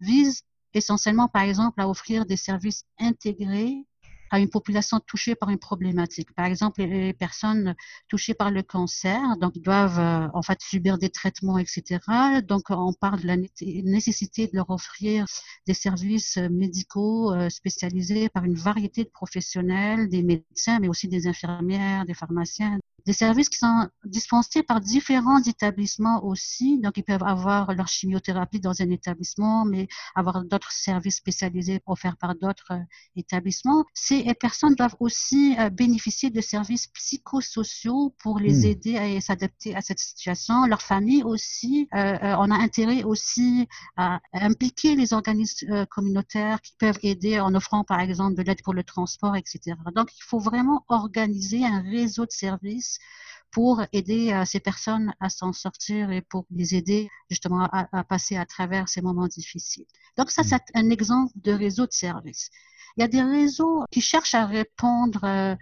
visent 0.00 0.42
essentiellement, 0.74 1.28
par 1.28 1.42
exemple, 1.42 1.80
à 1.80 1.88
offrir 1.88 2.26
des 2.26 2.36
services 2.36 2.84
intégrés 2.98 3.86
à 4.32 4.38
une 4.38 4.48
population 4.48 4.98
touchée 4.98 5.34
par 5.34 5.50
une 5.50 5.58
problématique. 5.58 6.32
Par 6.34 6.46
exemple, 6.46 6.82
les 6.82 7.12
personnes 7.12 7.76
touchées 8.08 8.32
par 8.32 8.50
le 8.50 8.62
cancer, 8.62 9.20
donc 9.36 9.58
doivent 9.58 10.00
euh, 10.00 10.28
en 10.32 10.42
fait 10.42 10.58
subir 10.62 10.96
des 10.96 11.10
traitements, 11.10 11.58
etc. 11.58 12.00
Donc, 12.42 12.70
on 12.70 12.94
parle 12.94 13.20
de 13.20 13.26
la 13.26 13.36
nécessité 13.36 14.46
de 14.46 14.56
leur 14.56 14.70
offrir 14.70 15.26
des 15.66 15.74
services 15.74 16.38
médicaux 16.38 17.32
euh, 17.32 17.50
spécialisés 17.50 18.30
par 18.30 18.44
une 18.44 18.54
variété 18.54 19.04
de 19.04 19.10
professionnels, 19.10 20.08
des 20.08 20.22
médecins, 20.22 20.80
mais 20.80 20.88
aussi 20.88 21.08
des 21.08 21.26
infirmières, 21.26 22.06
des 22.06 22.14
pharmaciens, 22.14 22.78
des 23.06 23.12
services 23.12 23.48
qui 23.48 23.58
sont 23.58 23.88
dispensés 24.04 24.62
par 24.62 24.80
différents 24.80 25.42
établissements 25.42 26.24
aussi. 26.24 26.78
Donc, 26.78 26.96
ils 26.96 27.04
peuvent 27.04 27.22
avoir 27.22 27.74
leur 27.74 27.88
chimiothérapie 27.88 28.60
dans 28.60 28.80
un 28.80 28.90
établissement, 28.90 29.64
mais 29.64 29.88
avoir 30.14 30.44
d'autres 30.44 30.72
services 30.72 31.16
spécialisés 31.16 31.80
offerts 31.86 32.16
par 32.16 32.34
d'autres 32.34 32.72
euh, 32.72 32.80
établissements. 33.16 33.84
Ces 33.94 34.22
personnes 34.34 34.74
doivent 34.74 34.96
aussi 35.00 35.56
euh, 35.58 35.70
bénéficier 35.70 36.30
de 36.30 36.40
services 36.40 36.88
psychosociaux 36.88 38.14
pour 38.18 38.38
les 38.38 38.62
hmm. 38.62 38.66
aider 38.66 38.98
à 38.98 39.20
s'adapter 39.20 39.74
à 39.74 39.80
cette 39.80 39.98
situation. 39.98 40.66
Leur 40.66 40.82
famille 40.82 41.22
aussi. 41.22 41.88
Euh, 41.94 42.36
on 42.38 42.50
a 42.50 42.56
intérêt 42.56 43.02
aussi 43.02 43.68
à 43.96 44.20
impliquer 44.32 44.96
les 44.96 45.12
organismes 45.12 45.86
communautaires 45.86 46.60
qui 46.60 46.74
peuvent 46.78 46.98
aider 47.02 47.40
en 47.40 47.54
offrant, 47.54 47.84
par 47.84 48.00
exemple, 48.00 48.36
de 48.36 48.42
l'aide 48.42 48.62
pour 48.62 48.74
le 48.74 48.84
transport, 48.84 49.36
etc. 49.36 49.76
Donc, 49.94 50.08
il 50.16 50.22
faut 50.22 50.38
vraiment 50.38 50.84
organiser 50.88 51.64
un 51.64 51.82
réseau 51.82 52.26
de 52.26 52.32
services 52.32 52.91
services 52.92 53.32
pour 53.52 53.82
aider 53.92 54.32
euh, 54.32 54.44
ces 54.44 54.60
personnes 54.60 55.12
à 55.20 55.28
s'en 55.28 55.52
sortir 55.52 56.10
et 56.10 56.22
pour 56.22 56.46
les 56.50 56.74
aider 56.74 57.08
justement 57.30 57.68
à, 57.70 58.04
passer 58.04 58.36
à 58.36 58.46
travers 58.46 58.88
ces 58.88 59.02
moments 59.02 59.28
difficiles. 59.28 59.84
Donc 60.16 60.30
ça, 60.30 60.42
c'est 60.42 60.62
un 60.74 60.90
exemple 60.90 61.32
de 61.36 61.52
réseau 61.52 61.86
de 61.86 61.92
services. 61.92 62.50
Il 62.96 63.02
y 63.02 63.04
a 63.04 63.08
des 63.08 63.22
réseaux 63.22 63.84
qui 63.90 64.00
cherchent 64.00 64.34
à 64.34 64.46
répondre 64.46 65.24
euh, 65.24 65.54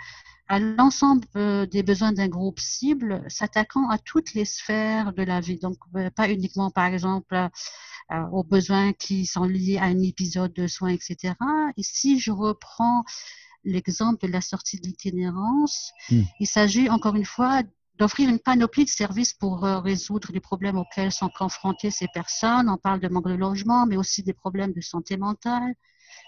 à 0.49 0.59
l'ensemble 0.61 1.27
euh, 1.37 1.67
des 1.67 1.83
besoins 1.83 2.13
d'un 2.13 2.29
groupe 2.29 2.61
cible, 2.61 3.25
s'attaquant 3.29 3.89
à 3.89 3.99
toutes 3.99 4.35
les 4.35 4.45
sphères 4.45 5.13
de 5.13 5.23
la 5.25 5.41
vie. 5.41 5.59
Donc, 5.59 5.77
pas 6.15 6.29
uniquement, 6.29 6.71
par 6.71 6.87
exemple, 6.87 7.49
aux 8.33 8.43
besoins 8.43 8.93
qui 8.93 9.25
sont 9.25 9.45
liés 9.45 9.79
à 9.79 9.85
un 9.85 10.03
épisode 10.03 10.53
de 10.53 10.67
soins, 10.67 10.89
etc. 10.89 11.35
Et 11.77 11.85
si 11.85 12.19
je 12.19 12.33
reprends 12.33 13.05
l'exemple 13.65 14.27
de 14.27 14.33
la 14.33 14.41
sortie 14.41 14.79
de 14.81 14.87
l'itinérance, 14.87 15.93
hmm. 16.11 16.23
il 16.41 16.47
s'agit 16.47 16.89
encore 16.89 17.17
une 17.17 17.25
fois 17.25 17.63
d'offrir 17.99 18.31
une 18.31 18.39
panoplie 18.39 18.85
de 18.85 18.91
services 18.91 19.35
pour 19.35 19.65
euh, 19.65 19.79
résoudre 19.81 20.29
les 20.33 20.41
problèmes 20.41 20.79
auxquels 20.79 21.13
sont 21.13 21.29
confrontées 21.29 21.91
ces 21.91 22.09
personnes. 22.15 22.69
On 22.71 22.79
parle 22.79 23.01
de 23.01 23.09
manque 23.09 23.29
de 23.29 23.35
logement, 23.35 23.87
mais 23.87 23.97
aussi 23.97 24.23
des 24.23 24.33
problèmes 24.33 24.73
de 24.73 24.81
santé 24.81 25.19
mentale, 25.19 25.75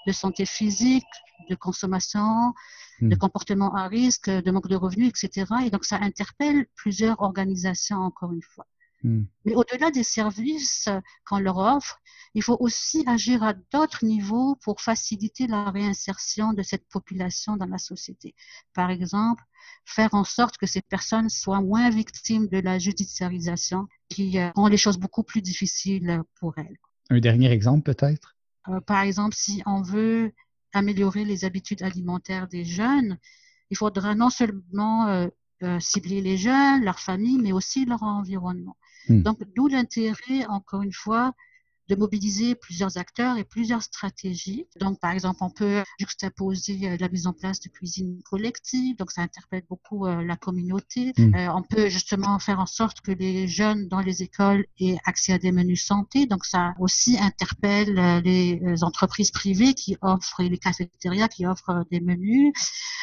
de 0.06 0.12
santé 0.12 0.44
physique, 0.44 1.04
de 1.48 1.54
consommation, 1.54 2.52
hmm. 3.00 3.08
de 3.08 3.16
comportement 3.16 3.74
à 3.74 3.88
risque, 3.88 4.28
de 4.28 4.50
manque 4.50 4.68
de 4.68 4.76
revenus, 4.76 5.08
etc. 5.08 5.46
Et 5.64 5.70
donc, 5.70 5.84
ça 5.84 5.96
interpelle 5.96 6.66
plusieurs 6.76 7.20
organisations, 7.22 7.98
encore 7.98 8.32
une 8.32 8.42
fois. 8.42 8.66
Hmm. 9.02 9.24
Mais 9.44 9.54
au-delà 9.54 9.90
des 9.90 10.04
services 10.04 10.88
qu'on 11.26 11.38
leur 11.38 11.58
offre, 11.58 12.00
il 12.34 12.42
faut 12.42 12.56
aussi 12.60 13.04
agir 13.06 13.42
à 13.42 13.52
d'autres 13.52 14.04
niveaux 14.04 14.56
pour 14.62 14.80
faciliter 14.80 15.46
la 15.46 15.70
réinsertion 15.70 16.52
de 16.52 16.62
cette 16.62 16.88
population 16.88 17.56
dans 17.56 17.66
la 17.66 17.78
société. 17.78 18.34
Par 18.72 18.90
exemple, 18.90 19.42
faire 19.84 20.14
en 20.14 20.24
sorte 20.24 20.56
que 20.56 20.66
ces 20.66 20.80
personnes 20.80 21.28
soient 21.28 21.60
moins 21.60 21.90
victimes 21.90 22.48
de 22.48 22.58
la 22.58 22.78
judiciarisation 22.78 23.86
qui 24.08 24.38
euh, 24.38 24.50
rend 24.54 24.68
les 24.68 24.76
choses 24.76 24.98
beaucoup 24.98 25.22
plus 25.22 25.42
difficiles 25.42 26.22
pour 26.38 26.56
elles. 26.56 26.78
Un 27.10 27.20
dernier 27.20 27.50
exemple 27.50 27.92
peut-être? 27.92 28.36
Euh, 28.68 28.80
Par 28.80 29.02
exemple, 29.02 29.34
si 29.36 29.62
on 29.66 29.82
veut 29.82 30.32
améliorer 30.72 31.24
les 31.24 31.44
habitudes 31.44 31.82
alimentaires 31.82 32.48
des 32.48 32.64
jeunes, 32.64 33.18
il 33.70 33.76
faudra 33.76 34.14
non 34.14 34.30
seulement 34.30 35.08
euh, 35.08 35.78
cibler 35.80 36.20
les 36.20 36.38
jeunes, 36.38 36.82
leurs 36.82 36.98
familles, 36.98 37.38
mais 37.38 37.52
aussi 37.52 37.84
leur 37.84 38.02
environnement. 38.02 38.76
Hmm. 39.08 39.22
Donc, 39.22 39.38
d'où 39.54 39.68
l'intérêt, 39.68 40.46
encore 40.48 40.82
une 40.82 40.92
fois, 40.92 41.34
de 41.88 41.96
mobiliser 41.96 42.54
plusieurs 42.54 42.96
acteurs 42.96 43.36
et 43.36 43.44
plusieurs 43.44 43.82
stratégies. 43.82 44.66
Donc, 44.80 45.00
par 45.00 45.12
exemple, 45.12 45.38
on 45.40 45.50
peut 45.50 45.82
juxtaposer 45.98 46.78
euh, 46.84 46.96
la 46.98 47.08
mise 47.08 47.26
en 47.26 47.32
place 47.32 47.60
de 47.60 47.68
cuisine 47.68 48.20
collective, 48.24 48.96
donc 48.96 49.10
ça 49.10 49.22
interpelle 49.22 49.64
beaucoup 49.68 50.06
euh, 50.06 50.22
la 50.22 50.36
communauté. 50.36 51.12
Mm. 51.18 51.34
Euh, 51.34 51.52
on 51.54 51.62
peut 51.62 51.88
justement 51.88 52.38
faire 52.38 52.60
en 52.60 52.66
sorte 52.66 53.00
que 53.00 53.12
les 53.12 53.48
jeunes 53.48 53.88
dans 53.88 54.00
les 54.00 54.22
écoles 54.22 54.64
aient 54.80 54.98
accès 55.04 55.32
à 55.32 55.38
des 55.38 55.52
menus 55.52 55.84
santé, 55.84 56.26
donc 56.26 56.44
ça 56.44 56.74
aussi 56.78 57.18
interpelle 57.18 58.22
les 58.24 58.60
entreprises 58.82 59.30
privées 59.30 59.74
qui 59.74 59.96
offrent, 60.00 60.42
les 60.42 60.58
cafétérias 60.58 61.28
qui 61.28 61.46
offrent 61.46 61.84
des 61.90 62.00
menus. 62.00 62.52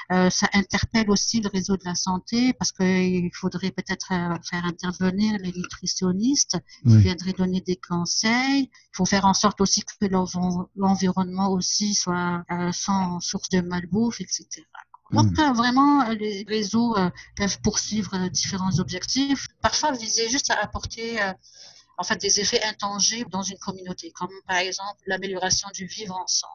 ça 0.10 0.48
interpelle 0.54 1.10
aussi 1.10 1.42
le 1.42 1.50
réseau 1.50 1.78
de 1.78 1.84
la 1.86 1.96
santé 1.96 2.54
parce 2.54 2.72
qu'il 2.72 3.30
faudrait 3.34 3.72
peut-être 3.72 4.08
faire 4.08 4.66
intervenir 4.66 5.38
les 5.40 5.52
nutritionnistes 5.52 6.58
qui 6.88 6.98
viendraient 6.98 7.34
donner 7.34 7.62
des 7.62 7.76
conseils. 7.76 8.69
Il 8.74 8.98
faut 8.98 9.06
faire 9.06 9.26
en 9.26 9.34
sorte 9.34 9.62
aussi 9.62 9.84
que 9.84 10.06
l'environnement 10.76 11.52
aussi 11.52 11.94
soit 11.94 12.44
euh, 12.52 12.72
sans 12.72 13.20
source 13.20 13.50
de 13.50 13.62
malbouffe, 13.62 14.22
etc. 14.22 14.48
Donc 15.12 15.38
hmm. 15.38 15.40
euh, 15.40 15.54
vraiment, 15.54 16.10
les 16.10 16.46
réseaux 16.48 16.96
euh, 16.98 17.10
peuvent 17.36 17.60
poursuivre 17.62 18.30
différents 18.30 18.80
objectifs, 18.80 19.48
parfois 19.62 19.92
viser 19.92 20.30
juste 20.30 20.52
à 20.52 20.60
apporter 20.60 21.20
en 22.00 22.04
fait 22.04 22.20
des 22.20 22.40
effets 22.40 22.64
intangibles 22.64 23.30
dans 23.30 23.44
une 23.44 23.58
communauté, 23.58 24.12
comme 24.12 24.32
par 24.48 24.58
exemple 24.58 25.02
l'amélioration 25.06 25.68
du 25.74 25.86
vivre 25.86 26.16
ensemble. 26.16 26.54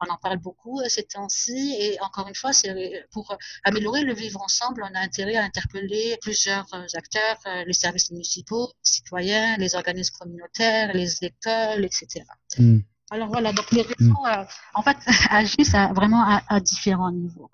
On 0.00 0.12
en 0.12 0.18
parle 0.18 0.38
beaucoup 0.38 0.80
euh, 0.80 0.88
ces 0.88 1.04
temps-ci 1.04 1.76
et 1.80 1.98
encore 2.02 2.28
une 2.28 2.34
fois, 2.34 2.52
c'est 2.52 3.06
pour 3.10 3.36
améliorer 3.64 4.02
le 4.02 4.12
vivre 4.12 4.42
ensemble, 4.42 4.84
on 4.84 4.94
a 4.94 5.00
intérêt 5.00 5.36
à 5.36 5.44
interpeller 5.44 6.18
plusieurs 6.20 6.66
euh, 6.74 6.84
acteurs, 6.94 7.38
euh, 7.46 7.64
les 7.64 7.72
services 7.72 8.10
municipaux, 8.10 8.66
les 8.66 8.90
citoyens, 8.90 9.56
les 9.56 9.74
organismes 9.74 10.16
communautaires, 10.18 10.92
les 10.92 11.24
écoles, 11.24 11.84
etc. 11.84 12.24
Hmm. 12.58 12.80
Alors 13.10 13.28
voilà, 13.28 13.52
donc 13.52 13.70
les 13.70 13.82
réseaux, 13.82 14.24
en 14.74 14.82
fait, 14.82 14.96
agissent 15.30 15.76
vraiment 15.94 16.24
à, 16.48 16.60
différents 16.60 17.12
niveaux. 17.12 17.50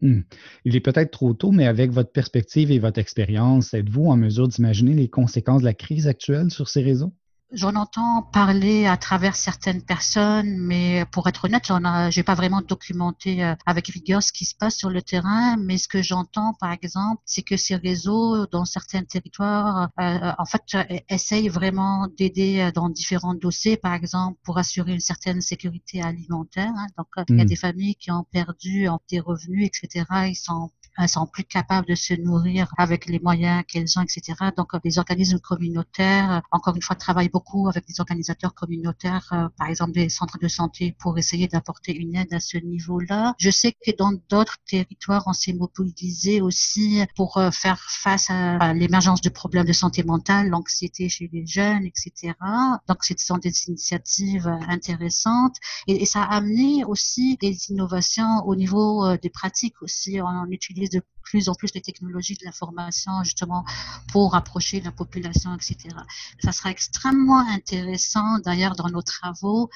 Hmm. 0.00 0.22
Il 0.64 0.74
est 0.74 0.80
peut-être 0.80 1.12
trop 1.12 1.34
tôt, 1.34 1.52
mais 1.52 1.66
avec 1.68 1.90
votre 1.92 2.10
perspective 2.10 2.70
et 2.72 2.78
votre 2.80 2.98
expérience, 2.98 3.74
êtes-vous 3.74 4.06
en 4.06 4.16
mesure 4.16 4.48
d'imaginer 4.48 4.92
les 4.94 5.08
conséquences 5.08 5.60
de 5.60 5.66
la 5.66 5.74
crise 5.74 6.06
actuelle 6.08 6.50
sur 6.50 6.68
ces 6.68 6.82
réseaux? 6.82 7.12
J'en 7.50 7.76
entends 7.76 8.22
parler 8.30 8.84
à 8.86 8.98
travers 8.98 9.34
certaines 9.34 9.80
personnes, 9.80 10.58
mais 10.58 11.06
pour 11.12 11.28
être 11.28 11.46
honnête, 11.46 11.64
je 11.66 12.18
n'ai 12.18 12.22
pas 12.22 12.34
vraiment 12.34 12.60
documenté 12.60 13.42
euh, 13.42 13.54
avec 13.64 13.88
rigueur 13.88 14.22
ce 14.22 14.32
qui 14.32 14.44
se 14.44 14.54
passe 14.54 14.76
sur 14.76 14.90
le 14.90 15.00
terrain. 15.00 15.56
Mais 15.56 15.78
ce 15.78 15.88
que 15.88 16.02
j'entends, 16.02 16.52
par 16.60 16.72
exemple, 16.72 17.22
c'est 17.24 17.40
que 17.40 17.56
ces 17.56 17.76
réseaux, 17.76 18.46
dans 18.48 18.66
certains 18.66 19.02
territoires, 19.02 19.88
euh, 19.98 20.32
en 20.36 20.44
fait, 20.44 20.62
essayent 21.08 21.48
vraiment 21.48 22.06
d'aider 22.18 22.70
dans 22.74 22.90
différents 22.90 23.34
dossiers, 23.34 23.78
par 23.78 23.94
exemple, 23.94 24.38
pour 24.44 24.58
assurer 24.58 24.92
une 24.92 25.00
certaine 25.00 25.40
sécurité 25.40 26.02
alimentaire. 26.02 26.72
Hein. 26.76 26.86
Donc, 26.98 27.06
il 27.30 27.38
y 27.38 27.40
a 27.40 27.44
hmm. 27.44 27.46
des 27.46 27.56
familles 27.56 27.94
qui 27.94 28.10
ont 28.10 28.26
perdu 28.30 28.88
des 29.10 29.20
revenus, 29.20 29.66
etc. 29.66 30.04
Ils 30.26 30.36
sont 30.36 30.70
elles 30.98 31.08
sont 31.08 31.26
plus 31.26 31.44
capables 31.44 31.86
de 31.86 31.94
se 31.94 32.14
nourrir 32.14 32.72
avec 32.76 33.06
les 33.06 33.20
moyens 33.20 33.64
qu'elles 33.66 33.98
ont, 33.98 34.02
etc. 34.02 34.34
Donc, 34.56 34.72
les 34.84 34.98
organismes 34.98 35.38
communautaires, 35.38 36.42
encore 36.50 36.74
une 36.76 36.82
fois, 36.82 36.96
travaillent 36.96 37.28
beaucoup 37.28 37.68
avec 37.68 37.86
des 37.86 38.00
organisateurs 38.00 38.54
communautaires, 38.54 39.28
euh, 39.32 39.48
par 39.56 39.68
exemple 39.68 39.92
des 39.92 40.08
centres 40.08 40.38
de 40.38 40.48
santé, 40.48 40.94
pour 40.98 41.16
essayer 41.18 41.48
d'apporter 41.48 41.94
une 41.94 42.16
aide 42.16 42.32
à 42.34 42.40
ce 42.40 42.58
niveau-là. 42.58 43.34
Je 43.38 43.50
sais 43.50 43.72
que 43.72 43.92
dans 43.96 44.12
d'autres 44.28 44.58
territoires, 44.66 45.24
on 45.26 45.32
s'est 45.32 45.52
mobilisé 45.52 46.40
aussi 46.40 47.02
pour 47.16 47.36
euh, 47.38 47.50
faire 47.50 47.80
face 47.88 48.28
à, 48.30 48.74
l'émergence 48.74 49.20
de 49.20 49.28
problèmes 49.28 49.66
de 49.66 49.72
santé 49.72 50.02
mentale, 50.02 50.48
l'anxiété 50.48 51.08
chez 51.08 51.30
les 51.32 51.46
jeunes, 51.46 51.84
etc. 51.84 52.34
Donc, 52.88 53.04
ce 53.04 53.14
sont 53.16 53.38
des 53.38 53.52
initiatives 53.68 54.48
intéressantes 54.68 55.56
et, 55.86 56.06
ça 56.08 56.22
a 56.22 56.36
amené 56.36 56.84
aussi 56.86 57.36
des 57.36 57.70
innovations 57.70 58.46
au 58.46 58.56
niveau 58.56 59.04
euh, 59.04 59.18
des 59.22 59.28
pratiques 59.28 59.82
aussi. 59.82 60.20
On 60.22 60.46
utilise 60.50 60.87
de 60.88 61.02
plus 61.22 61.48
en 61.48 61.54
plus 61.54 61.74
les 61.74 61.82
technologies 61.82 62.34
de 62.34 62.44
l'information 62.44 63.22
justement 63.22 63.64
pour 64.12 64.34
approcher 64.34 64.80
la 64.80 64.92
population, 64.92 65.54
etc. 65.54 65.94
Ça 66.42 66.52
sera 66.52 66.70
extrêmement 66.70 67.40
intéressant 67.40 68.38
d'ailleurs 68.38 68.76
dans 68.76 68.88
nos 68.88 69.02
travaux 69.02 69.68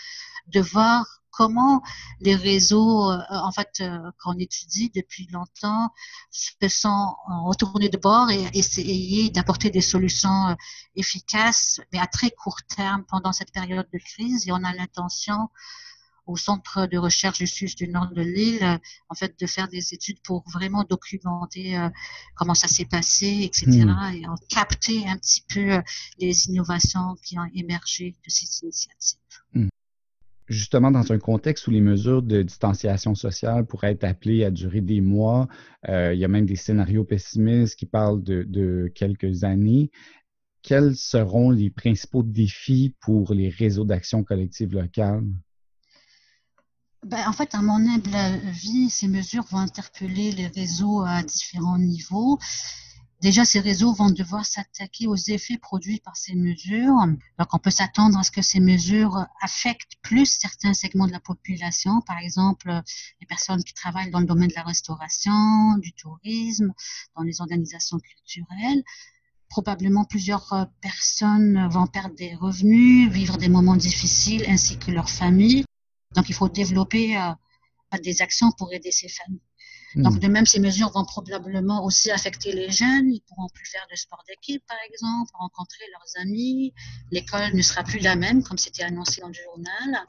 de 0.49 0.61
voir 0.61 1.23
comment 1.33 1.83
les 2.21 2.37
réseaux, 2.37 3.11
euh, 3.11 3.19
en 3.31 3.51
fait, 3.51 3.81
euh, 3.81 3.99
qu'on 4.23 4.35
étudie 4.39 4.93
depuis 4.95 5.27
longtemps, 5.33 5.91
se 6.31 6.53
sont 6.69 7.17
retournés 7.45 7.89
de 7.89 7.97
bord 7.97 8.31
et 8.31 8.45
essayer 8.53 9.31
d'apporter 9.31 9.71
des 9.71 9.81
solutions 9.81 10.49
euh, 10.49 10.55
efficaces, 10.95 11.81
mais 11.93 11.99
à 11.99 12.07
très 12.07 12.31
court 12.31 12.63
terme 12.69 13.05
pendant 13.09 13.33
cette 13.33 13.51
période 13.51 13.89
de 13.93 13.99
crise. 13.99 14.47
Et 14.47 14.53
on 14.53 14.63
a 14.63 14.73
l'intention 14.75 15.49
au 16.27 16.37
centre 16.37 16.87
de 16.87 16.99
recherche 16.99 17.39
du 17.39 17.47
sud 17.47 17.75
du 17.77 17.89
nord 17.89 18.11
de 18.13 18.23
l'île, 18.23 18.81
en 19.09 19.15
fait, 19.15 19.39
de 19.39 19.47
faire 19.47 19.69
des 19.69 19.95
études 19.95 20.21
pour 20.23 20.45
vraiment 20.53 20.85
documenter 20.85 21.77
euh, 21.77 21.89
comment 22.37 22.55
ça 22.55 22.69
s'est 22.69 22.85
passé, 22.85 23.41
etc., 23.43 23.67
hmm. 23.67 24.15
et 24.15 24.27
en 24.27 24.35
capter 24.49 25.07
un 25.09 25.17
petit 25.17 25.45
peu 25.49 25.73
euh, 25.73 25.83
les 26.19 26.49
innovations 26.49 27.17
qui 27.25 27.39
ont 27.39 27.49
émergé 27.55 28.15
de 28.25 28.31
ces 28.31 28.47
initiatives. 28.63 29.19
Hmm. 29.55 29.69
Justement, 30.49 30.91
dans 30.91 31.13
un 31.13 31.19
contexte 31.19 31.67
où 31.67 31.71
les 31.71 31.81
mesures 31.81 32.23
de 32.23 32.43
distanciation 32.43 33.15
sociale 33.15 33.65
pourraient 33.65 33.93
être 33.93 34.05
appelées 34.05 34.45
à 34.45 34.51
durer 34.51 34.81
des 34.81 35.01
mois, 35.01 35.49
euh, 35.89 36.13
il 36.13 36.21
y 36.21 36.25
a 36.25 36.29
même 36.29 36.47
des 36.47 36.57
scénarios 36.57 37.05
pessimistes 37.05 37.77
qui 37.77 37.87
parlent 37.87 38.23
de, 38.23 38.43
de 38.43 38.93
quelques 38.95 39.45
années 39.45 39.91
quels 40.63 40.95
seront 40.95 41.51
les 41.51 41.71
principaux 41.71 42.23
défis 42.23 42.95
pour 43.01 43.35
les 43.35 43.49
réseaux 43.49 43.85
d'action 43.85 44.23
collective 44.23 44.73
locale? 44.73 45.25
Ben, 47.05 47.29
En 47.29 47.33
fait, 47.33 47.55
à 47.55 47.63
mon 47.63 47.87
humble 47.87 48.15
avis, 48.15 48.91
ces 48.91 49.09
mesures 49.09 49.45
vont 49.51 49.59
interpeller 49.59 50.33
les 50.33 50.47
réseaux 50.47 51.03
à 51.03 51.23
différents 51.23 51.79
niveaux. 51.79 52.39
Déjà, 53.21 53.45
ces 53.45 53.61
réseaux 53.61 53.93
vont 53.93 54.11
devoir 54.11 54.45
s'attaquer 54.45 55.07
aux 55.07 55.17
effets 55.17 55.57
produits 55.57 56.01
par 56.01 56.17
ces 56.17 56.35
mesures. 56.35 56.97
Donc, 57.39 57.55
on 57.55 57.59
peut 57.59 57.71
s'attendre 57.71 58.19
à 58.19 58.25
ce 58.25 58.33
que 58.33 58.43
ces 58.43 58.59
mesures 58.59 59.27
affectent 59.41 59.95
plus 60.03 60.27
certains 60.27 60.75
segments 60.75 61.07
de 61.07 61.13
la 61.13 61.21
population, 61.21 62.01
par 62.01 62.19
exemple 62.19 62.69
les 63.21 63.27
personnes 63.27 63.63
qui 63.63 63.75
travaillent 63.75 64.11
dans 64.11 64.19
le 64.19 64.27
domaine 64.27 64.49
de 64.49 64.55
la 64.57 64.65
restauration, 64.65 65.77
du 65.79 65.93
tourisme, 65.93 66.73
dans 67.17 67.23
les 67.23 67.41
organisations 67.41 67.99
culturelles. 68.01 68.83
Probablement 69.49 70.05
plusieurs 70.05 70.69
personnes 70.81 71.69
vont 71.69 71.87
perdre 71.87 72.17
des 72.17 72.35
revenus, 72.35 73.09
vivre 73.09 73.37
des 73.39 73.49
moments 73.49 73.77
difficiles, 73.77 74.45
ainsi 74.49 74.79
que 74.79 74.91
leurs 74.91 75.11
familles. 75.11 75.65
Donc, 76.15 76.29
il 76.29 76.35
faut 76.35 76.49
développer 76.49 77.17
euh, 77.17 77.33
des 78.03 78.23
actions 78.23 78.51
pour 78.53 78.73
aider 78.73 78.91
ces 78.91 79.09
familles. 79.09 79.41
Donc, 79.95 80.15
hmm. 80.15 80.19
de 80.21 80.29
même, 80.29 80.47
ces 80.47 80.61
mesures 80.61 80.91
vont 80.91 81.05
probablement 81.05 81.85
aussi 81.85 82.11
affecter 82.11 82.53
les 82.53 82.71
jeunes. 82.71 83.13
Ils 83.13 83.21
pourront 83.21 83.49
plus 83.53 83.67
faire 83.67 83.87
de 83.91 83.97
sport 83.97 84.23
d'équipe, 84.27 84.65
par 84.67 84.79
exemple, 84.89 85.31
rencontrer 85.35 85.85
leurs 85.93 86.23
amis. 86.23 86.73
L'école 87.11 87.55
ne 87.55 87.63
sera 87.63 87.83
plus 87.83 87.99
la 87.99 88.17
même, 88.17 88.43
comme 88.43 88.57
c'était 88.57 88.85
annoncé 88.85 89.21
dans 89.21 89.29
le 89.29 89.35
journal. 89.35 90.05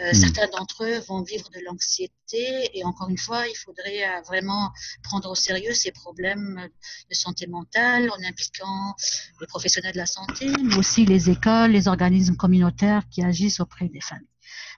Euh, 0.00 0.10
hmm. 0.10 0.14
Certains 0.14 0.48
d'entre 0.48 0.84
eux 0.84 0.98
vont 1.08 1.22
vivre 1.22 1.48
de 1.50 1.60
l'anxiété. 1.64 2.70
Et 2.74 2.84
encore 2.84 3.08
une 3.08 3.16
fois, 3.16 3.48
il 3.48 3.56
faudrait 3.56 4.04
euh, 4.04 4.20
vraiment 4.26 4.70
prendre 5.02 5.30
au 5.30 5.34
sérieux 5.34 5.72
ces 5.72 5.92
problèmes 5.92 6.68
de 7.08 7.14
santé 7.14 7.46
mentale 7.46 8.10
en 8.10 8.22
impliquant 8.22 8.94
les 9.40 9.46
professionnels 9.46 9.92
de 9.92 9.98
la 9.98 10.06
santé, 10.06 10.50
mais 10.62 10.76
aussi 10.76 11.06
les 11.06 11.30
écoles, 11.30 11.70
les 11.70 11.88
organismes 11.88 12.36
communautaires 12.36 13.02
qui 13.10 13.22
agissent 13.22 13.60
auprès 13.60 13.88
des 13.88 14.00
familles. 14.00 14.26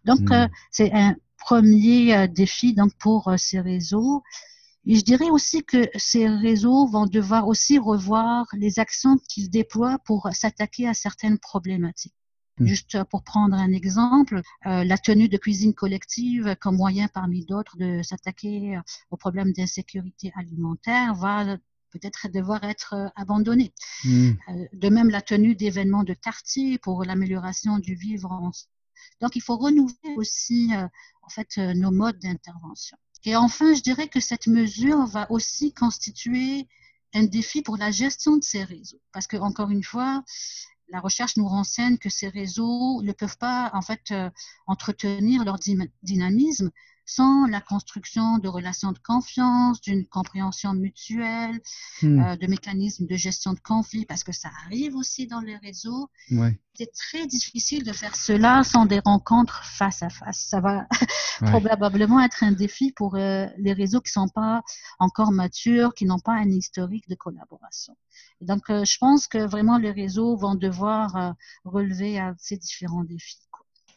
Donc, 0.05 0.21
hmm. 0.21 0.33
euh, 0.33 0.49
c'est 0.71 0.93
un 0.93 1.17
premier 1.39 2.17
euh, 2.17 2.27
défi 2.27 2.75
donc 2.75 2.93
pour 2.99 3.29
euh, 3.29 3.37
ces 3.37 3.61
réseaux. 3.61 4.23
Et 4.87 4.95
je 4.97 5.05
dirais 5.05 5.29
aussi 5.31 5.65
que 5.65 5.89
ces 5.97 6.29
réseaux 6.29 6.87
vont 6.87 7.07
devoir 7.07 7.47
aussi 7.47 7.79
revoir 7.79 8.47
les 8.55 8.79
actions 8.79 9.19
qu'ils 9.29 9.51
déploient 9.51 9.99
pour 10.05 10.29
s'attaquer 10.33 10.89
à 10.89 10.95
certaines 10.95 11.39
problématiques. 11.39 12.15
Hmm. 12.59 12.67
Juste 12.67 13.05
pour 13.11 13.23
prendre 13.23 13.55
un 13.57 13.73
exemple, 13.73 14.41
la 14.65 14.99
tenue 14.99 15.29
de 15.29 15.37
cuisine 15.37 15.75
collective 15.75 16.57
comme 16.61 16.77
moyen 16.77 17.07
parmi 17.09 17.45
d'autres 17.45 17.77
de 17.77 18.03
s'attaquer 18.03 18.81
aux 19.11 19.17
problèmes 19.17 19.53
d'insécurité 19.53 20.33
alimentaire 20.35 21.15
va 21.15 21.59
peut-être 21.91 22.29
devoir 22.33 22.65
être 22.65 23.13
abandonnée. 23.15 23.73
Hmm. 24.05 24.33
de 24.73 24.89
même, 24.89 25.11
la 25.11 25.21
tenue 25.21 25.55
d'événements 25.55 26.05
de 26.05 26.15
quartier 26.15 26.79
pour 26.79 27.05
l'amélioration 27.05 27.79
du 27.79 27.95
vivre 27.95 28.33
en 28.33 28.53
donc, 29.21 29.37
il 29.37 29.41
faut 29.41 29.57
renouveler 29.57 30.15
aussi, 30.17 30.71
euh, 30.75 30.87
en 31.23 31.29
fait, 31.29 31.59
euh, 31.59 31.75
nos 31.75 31.91
modes 31.91 32.19
d'intervention. 32.19 32.97
Et 33.25 33.37
enfin, 33.37 33.75
je 33.75 33.83
dirais 33.83 34.09
que 34.09 34.21
cette 34.21 34.47
mesure 34.47 35.07
va 35.07 35.31
aussi 35.31 35.73
constituer 35.73 36.69
un 37.15 37.25
défi 37.25 37.63
pour 37.63 37.77
la 37.77 37.91
gestion 37.91 38.37
de 38.37 38.45
ces 38.45 38.65
réseaux. 38.65 39.01
Parce 39.13 39.27
que, 39.27 39.37
encore 39.37 39.71
une 39.71 39.83
fois, 39.83 40.23
la 40.89 41.01
recherche 41.01 41.37
nous 41.37 41.49
renseigne 41.49 41.99
que 41.99 42.09
ces 42.09 42.29
réseaux 42.29 43.03
ne 43.03 43.13
peuvent 43.13 43.39
pas, 43.39 43.71
en 43.75 43.83
fait, 43.83 44.11
euh, 44.11 44.31
entretenir 44.67 45.45
leur 45.45 45.59
dynamisme 46.03 46.71
sans 47.09 47.47
la 47.47 47.63
construction 47.63 48.37
de 48.37 48.49
relations 48.49 48.93
de 48.93 48.99
confiance, 48.99 49.81
d'une 49.81 50.07
compréhension 50.07 50.75
mutuelle, 50.75 51.59
hmm. 52.03 52.21
euh, 52.21 52.37
de 52.37 52.47
mécanismes 52.47 53.07
de 53.07 53.17
gestion 53.17 53.55
de 53.55 53.61
conflits, 53.61 54.05
parce 54.05 54.23
que 54.23 54.33
ça 54.33 54.51
arrive 54.67 54.95
aussi 54.95 55.27
dans 55.27 55.41
les 55.41 55.57
réseaux. 55.57 56.11
C'est 56.75 56.93
très 56.93 57.27
difficile 57.27 57.83
de 57.83 57.93
faire 57.93 58.15
cela 58.15 58.63
sans 58.63 58.85
des 58.85 59.01
rencontres 59.01 59.65
face 59.65 60.03
à 60.03 60.11
face. 60.11 60.39
Ça 60.39 60.61
va 60.61 60.87
probablement 61.41 62.21
être 62.21 62.45
un 62.45 62.53
défi 62.53 62.93
pour 62.93 63.17
euh, 63.17 63.47
les 63.57 63.73
réseaux 63.73 64.03
qui 64.03 64.11
ne 64.11 64.27
sont 64.27 64.29
pas 64.29 64.63
encore 64.99 65.33
matures, 65.33 65.95
qui 65.95 66.05
n'ont 66.05 66.21
pas 66.21 66.35
un 66.35 66.51
historique 66.51 67.09
de 67.09 67.15
collaboration. 67.15 67.97
donc, 68.43 68.69
euh, 68.69 68.85
je 68.85 68.99
pense 68.99 69.27
que 69.27 69.39
vraiment 69.39 69.79
les 69.79 69.93
réseaux 69.93 70.37
vont 70.37 70.55
devoir 70.55 71.35
relever 71.65 72.21
ces 72.37 72.59
différents 72.59 73.05
défis. 73.05 73.39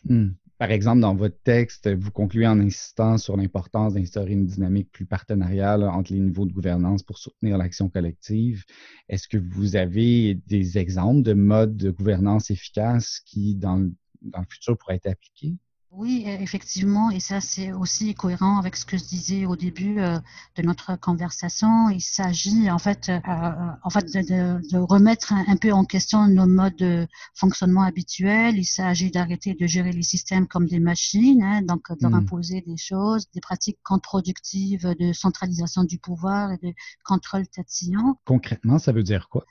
Hmm. 0.05 0.29
Par 0.61 0.69
exemple, 0.69 0.99
dans 0.99 1.15
votre 1.15 1.41
texte, 1.41 1.89
vous 1.89 2.11
concluez 2.11 2.45
en 2.45 2.59
insistant 2.59 3.17
sur 3.17 3.35
l'importance 3.35 3.95
d'instaurer 3.95 4.33
une 4.33 4.45
dynamique 4.45 4.91
plus 4.91 5.07
partenariale 5.07 5.81
entre 5.81 6.13
les 6.13 6.19
niveaux 6.19 6.45
de 6.45 6.53
gouvernance 6.53 7.01
pour 7.01 7.17
soutenir 7.17 7.57
l'action 7.57 7.89
collective. 7.89 8.63
Est-ce 9.09 9.27
que 9.27 9.39
vous 9.39 9.75
avez 9.75 10.35
des 10.45 10.77
exemples 10.77 11.23
de 11.23 11.33
modes 11.33 11.77
de 11.77 11.89
gouvernance 11.89 12.51
efficaces 12.51 13.21
qui, 13.25 13.55
dans, 13.55 13.77
le 13.77 14.45
futur, 14.49 14.77
pourraient 14.77 14.97
être 14.97 15.07
appliqués? 15.07 15.55
Oui, 15.93 16.23
e, 16.25 16.41
effectivement, 16.41 17.11
et 17.11 17.19
ça 17.19 17.41
c'est 17.41 17.73
aussi 17.73 18.15
cohérent 18.15 18.57
avec 18.57 18.77
ce 18.77 18.85
que 18.85 18.97
je 18.97 19.03
disais 19.03 19.45
au 19.45 19.57
début 19.57 19.99
euh, 19.99 20.19
de 20.55 20.61
notre 20.63 20.95
conversation. 20.95 21.89
Il 21.89 21.99
s'agit 21.99 22.71
en 22.71 22.77
fait, 22.77 23.09
euh, 23.09 23.19
euh, 23.27 23.71
en 23.83 23.89
fait 23.89 24.05
de, 24.05 24.69
de, 24.71 24.77
remettre 24.77 25.33
un, 25.33 25.57
peu 25.57 25.73
en 25.73 25.83
question 25.83 26.27
nos 26.27 26.47
modes 26.47 26.77
de 26.77 27.07
fonctionnement 27.35 27.81
habituels. 27.83 28.57
Il 28.57 28.65
s'agit 28.65 29.11
d'arrêter 29.11 29.53
de 29.53 29.67
gérer 29.67 29.91
les 29.91 30.03
systèmes 30.03 30.47
comme 30.47 30.65
des 30.65 30.79
machines, 30.79 31.43
hein, 31.43 31.61
donc 31.61 31.91
de 31.91 31.97
leur 32.01 32.11
hmm. 32.11 32.23
imposer 32.23 32.61
des 32.61 32.77
choses, 32.77 33.29
des 33.33 33.41
pratiques 33.41 33.79
contre-productives 33.83 34.95
de 34.97 35.11
centralisation 35.11 35.83
du 35.83 35.97
pouvoir 35.97 36.53
et 36.53 36.57
de 36.57 36.73
contrôle 37.03 37.47
tatillon. 37.47 38.15
Concrètement, 38.23 38.79
ça 38.79 38.93
veut 38.93 39.03
dire 39.03 39.27
quoi? 39.27 39.45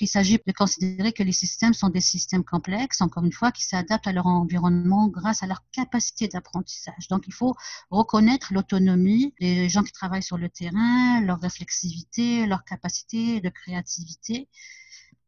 Il 0.00 0.06
s'agit 0.06 0.38
de 0.44 0.52
considérer 0.52 1.12
que 1.12 1.22
les 1.22 1.32
systèmes 1.32 1.74
sont 1.74 1.88
des 1.88 2.00
systèmes 2.00 2.44
complexes, 2.44 3.00
encore 3.00 3.24
une 3.24 3.32
fois, 3.32 3.52
qui 3.52 3.64
s'adaptent 3.64 4.06
à 4.06 4.12
leur 4.12 4.26
environnement 4.26 5.08
grâce 5.08 5.42
à 5.42 5.46
leur 5.46 5.62
capacité 5.72 6.28
d'apprentissage. 6.28 7.08
Donc, 7.08 7.24
il 7.26 7.32
faut 7.34 7.54
reconnaître 7.90 8.52
l'autonomie 8.52 9.34
des 9.40 9.68
gens 9.68 9.82
qui 9.82 9.92
travaillent 9.92 10.22
sur 10.22 10.38
le 10.38 10.48
terrain, 10.48 11.20
leur 11.20 11.40
réflexivité, 11.40 12.46
leur 12.46 12.64
capacité 12.64 13.40
de 13.40 13.48
créativité. 13.48 14.48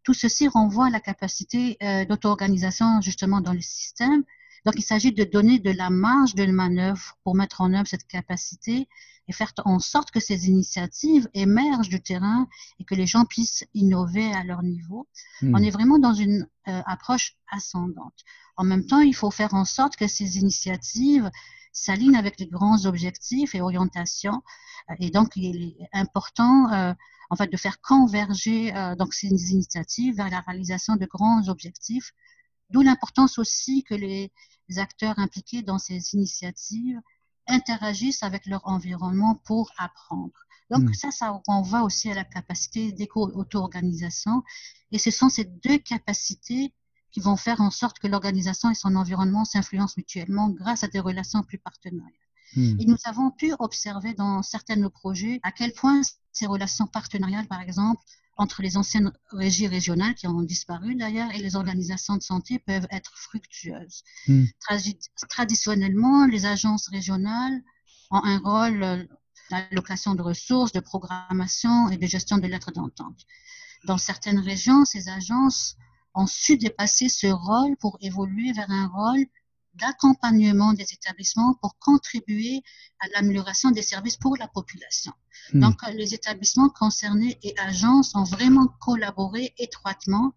Tout 0.03 0.15
ceci 0.15 0.49
renvoie 0.49 0.87
à 0.87 0.91
la 0.91 1.01
capacité 1.01 1.77
euh, 1.83 2.05
d'auto-organisation 2.05 3.01
justement 3.01 3.41
dans 3.41 3.53
le 3.53 3.61
système. 3.61 4.25
Donc, 4.67 4.75
il 4.77 4.83
s'agit 4.83 5.13
de 5.13 5.25
donner 5.25 5.59
de 5.59 5.71
la 5.71 5.91
marge 5.91 6.35
de 6.35 6.47
manœuvre 6.47 7.17
pour 7.25 7.35
mettre 7.35 7.61
en 7.61 7.73
œuvre 7.73 7.87
cette 7.87 8.07
capacité 8.07 8.89
et 9.31 9.33
faire 9.33 9.53
en 9.65 9.79
sorte 9.79 10.11
que 10.11 10.19
ces 10.19 10.49
initiatives 10.49 11.29
émergent 11.35 11.89
du 11.89 12.03
terrain 12.03 12.49
et 12.81 12.85
que 12.85 12.97
les 12.97 13.07
gens 13.07 13.25
puissent 13.25 13.65
innover 13.75 14.33
à 14.33 14.43
leur 14.43 14.65
niveau. 14.65 15.07
Hmm. 15.41 15.55
On 15.55 15.63
est 15.63 15.71
vraiment 15.71 16.01
dans 16.01 16.15
une 16.15 16.49
euh, 16.67 16.83
approche 16.85 17.37
ascendante. 17.49 18.25
En 18.57 18.65
même 18.65 18.85
temps, 18.87 19.01
il 19.01 19.15
faut 19.15 19.31
faire 19.31 19.55
en 19.55 19.65
sorte 19.65 19.95
que 19.95 20.09
ces 20.09 20.39
initiatives 20.39 21.31
s'alignent 21.73 22.17
avec 22.17 22.41
les 22.41 22.49
grands 22.49 22.87
objectifs 22.87 23.55
et 23.55 23.61
orientations. 23.61 24.43
Euh, 24.91 24.95
et 24.99 25.11
donc, 25.11 25.37
il 25.37 25.77
est 25.79 25.89
important 25.93 26.73
euh, 26.73 26.93
en 27.31 27.37
fait 27.37 27.53
de 27.53 27.57
faire 27.57 27.81
converger 27.81 28.73
donc 28.99 29.15
ces 29.15 29.29
initiatives 29.29 30.17
vers 30.17 30.31
la 30.31 30.41
réalisation 30.41 30.97
de 30.97 31.07
grands 31.07 31.47
objectifs. 31.47 32.13
D'où 32.71 32.83
l'importance 32.83 33.39
aussi 33.39 33.83
que 33.85 33.95
les 33.95 34.33
acteurs 34.77 35.19
impliqués 35.19 35.63
dans 35.63 35.79
ces 35.79 36.15
initiatives 36.15 37.01
interagissent 37.47 38.23
avec 38.23 38.47
leur 38.47 38.67
environnement 38.67 39.35
pour 39.45 39.71
apprendre. 39.77 40.33
Donc 40.71 40.91
hmm. 40.91 40.95
ça, 40.95 41.11
ça 41.11 41.41
renvoie 41.47 41.83
aussi 41.83 42.11
à 42.11 42.15
la 42.15 42.25
capacité 42.25 42.93
d'éco-auto-organisation. 42.93 44.43
Et 44.93 44.99
ce 44.99 45.11
sont 45.11 45.29
ces 45.29 45.45
deux 45.45 45.79
capacités 45.79 46.73
qui 47.11 47.21
vont 47.21 47.37
faire 47.37 47.61
en 47.61 47.71
sorte 47.71 47.99
que 47.99 48.07
l'organisation 48.07 48.71
et 48.71 48.75
son 48.75 48.95
environnement 48.95 49.45
s'influencent 49.45 49.95
mutuellement 49.97 50.49
grâce 50.49 50.85
à 50.85 50.89
des 50.89 51.01
relations 51.01 51.43
plus 51.43 51.59
partenariales. 51.59 52.13
Hmm. 52.55 52.77
Et 52.79 52.85
nous 52.85 52.97
avons 53.05 53.31
pu 53.33 53.53
observer 53.59 54.15
dans 54.15 54.43
certains 54.43 54.77
de 54.77 54.83
nos 54.83 54.91
projets 54.91 55.41
à 55.43 55.51
quel 55.51 55.73
point 55.73 56.03
ces 56.33 56.47
relations 56.47 56.87
partenariales, 56.87 57.49
par 57.49 57.61
exemple, 57.61 58.01
entre 58.41 58.63
les 58.63 58.79
anciennes 58.79 59.13
régies 59.33 59.67
régionales 59.67 60.15
qui 60.15 60.27
ont 60.27 60.43
disparu 60.43 60.95
d'ailleurs 60.95 61.31
et 61.35 61.39
les 61.39 61.57
organisations 61.57 62.17
de 62.17 62.23
santé 62.23 62.59
peuvent 62.59 62.87
être 62.91 63.13
fructueuses. 63.15 64.03
Hmm. 64.27 64.45
traditionnellement, 65.29 66.25
les 66.25 66.47
agences 66.47 66.89
régionales 66.89 67.63
ont 68.11 68.25
un 68.25 68.39
rôle 68.39 68.83
euh, 68.83 69.05
d'allocation 69.51 70.15
de 70.15 70.23
ressources, 70.23 70.73
de 70.73 70.81
programmation 70.81 71.91
et 71.91 71.99
de 71.99 72.07
gestion 72.07 72.39
de 72.39 72.47
lettres 72.47 72.73
d'entente. 72.73 73.27
Dans 73.85 73.99
certaines 73.99 74.39
régions, 74.39 74.87
ces 74.87 75.11
agences 75.11 75.77
ont 76.15 76.27
su 76.27 76.57
dépasser 76.57 77.11
ce 77.11 77.27
rôle 77.27 77.77
pour 77.77 77.99
évoluer 78.01 78.53
vers 78.53 78.71
un 78.71 78.87
rôle 78.87 79.27
d'accompagnement 79.81 80.73
des 80.73 80.93
établissements 80.93 81.55
pour 81.61 81.79
contribuer 81.79 82.63
à 83.01 83.09
l'amélioration 83.09 83.71
des 83.71 83.83
services 83.83 84.17
pour 84.17 84.37
la 84.37 84.49
population. 84.49 85.13
Hmm. 85.53 85.61
Donc, 85.61 85.77
les 85.95 86.15
établissements 86.15 86.69
concernés 86.69 87.39
et 87.43 87.59
agences 87.59 88.15
ont 88.15 88.25
vraiment 88.25 88.69
collaboré 88.81 89.55
étroitement 89.59 90.33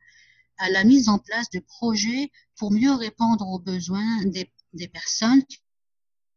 à 0.57 0.69
la 0.69 0.83
mise 0.83 1.09
en 1.09 1.19
place 1.19 1.49
de 1.49 1.59
projets 1.59 2.31
pour 2.57 2.71
mieux 2.71 2.93
répondre 2.93 3.47
aux 3.47 3.59
besoins 3.59 4.25
des, 4.25 4.51
des 4.73 4.87
personnes 4.87 5.43
qui 5.45 5.59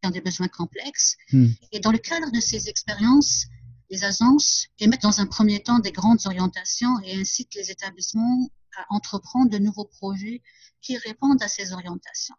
ont 0.05 0.11
des 0.11 0.21
besoins 0.21 0.49
complexes. 0.49 1.17
Hmm. 1.33 1.49
Et 1.73 1.81
dans 1.81 1.93
le 1.93 1.99
cadre 1.99 2.31
de 2.33 2.41
ces 2.41 2.69
expériences, 2.69 3.47
les 3.91 4.05
agences 4.05 4.67
émettent 4.79 5.03
dans 5.03 5.21
un 5.21 5.27
premier 5.27 5.63
temps 5.63 5.79
des 5.79 5.93
grandes 5.93 6.27
orientations 6.27 7.01
et 7.05 7.21
incitent 7.21 7.55
les 7.55 7.71
établissements 7.71 8.49
à 8.77 8.85
entreprendre 8.91 9.51
de 9.51 9.59
nouveaux 9.59 9.85
projets 9.85 10.43
qui 10.81 10.97
répondent 10.99 11.43
à 11.43 11.49
ces 11.49 11.73
orientations 11.73 12.35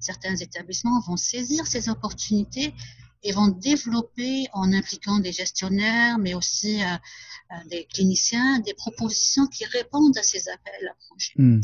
certains 0.00 0.36
établissements 0.36 1.00
vont 1.00 1.16
saisir 1.16 1.66
ces 1.66 1.88
opportunités 1.88 2.74
et 3.22 3.32
vont 3.32 3.48
développer, 3.48 4.46
en 4.52 4.72
impliquant 4.72 5.18
des 5.18 5.32
gestionnaires, 5.32 6.18
mais 6.18 6.34
aussi 6.34 6.82
euh, 6.82 6.86
euh, 6.86 7.68
des 7.68 7.84
cliniciens, 7.84 8.60
des 8.60 8.74
propositions 8.74 9.46
qui 9.46 9.64
répondent 9.66 10.16
à 10.16 10.22
ces 10.22 10.48
appels 10.48 10.88
à 10.88 10.94
projets. 11.06 11.34
Hmm. 11.36 11.60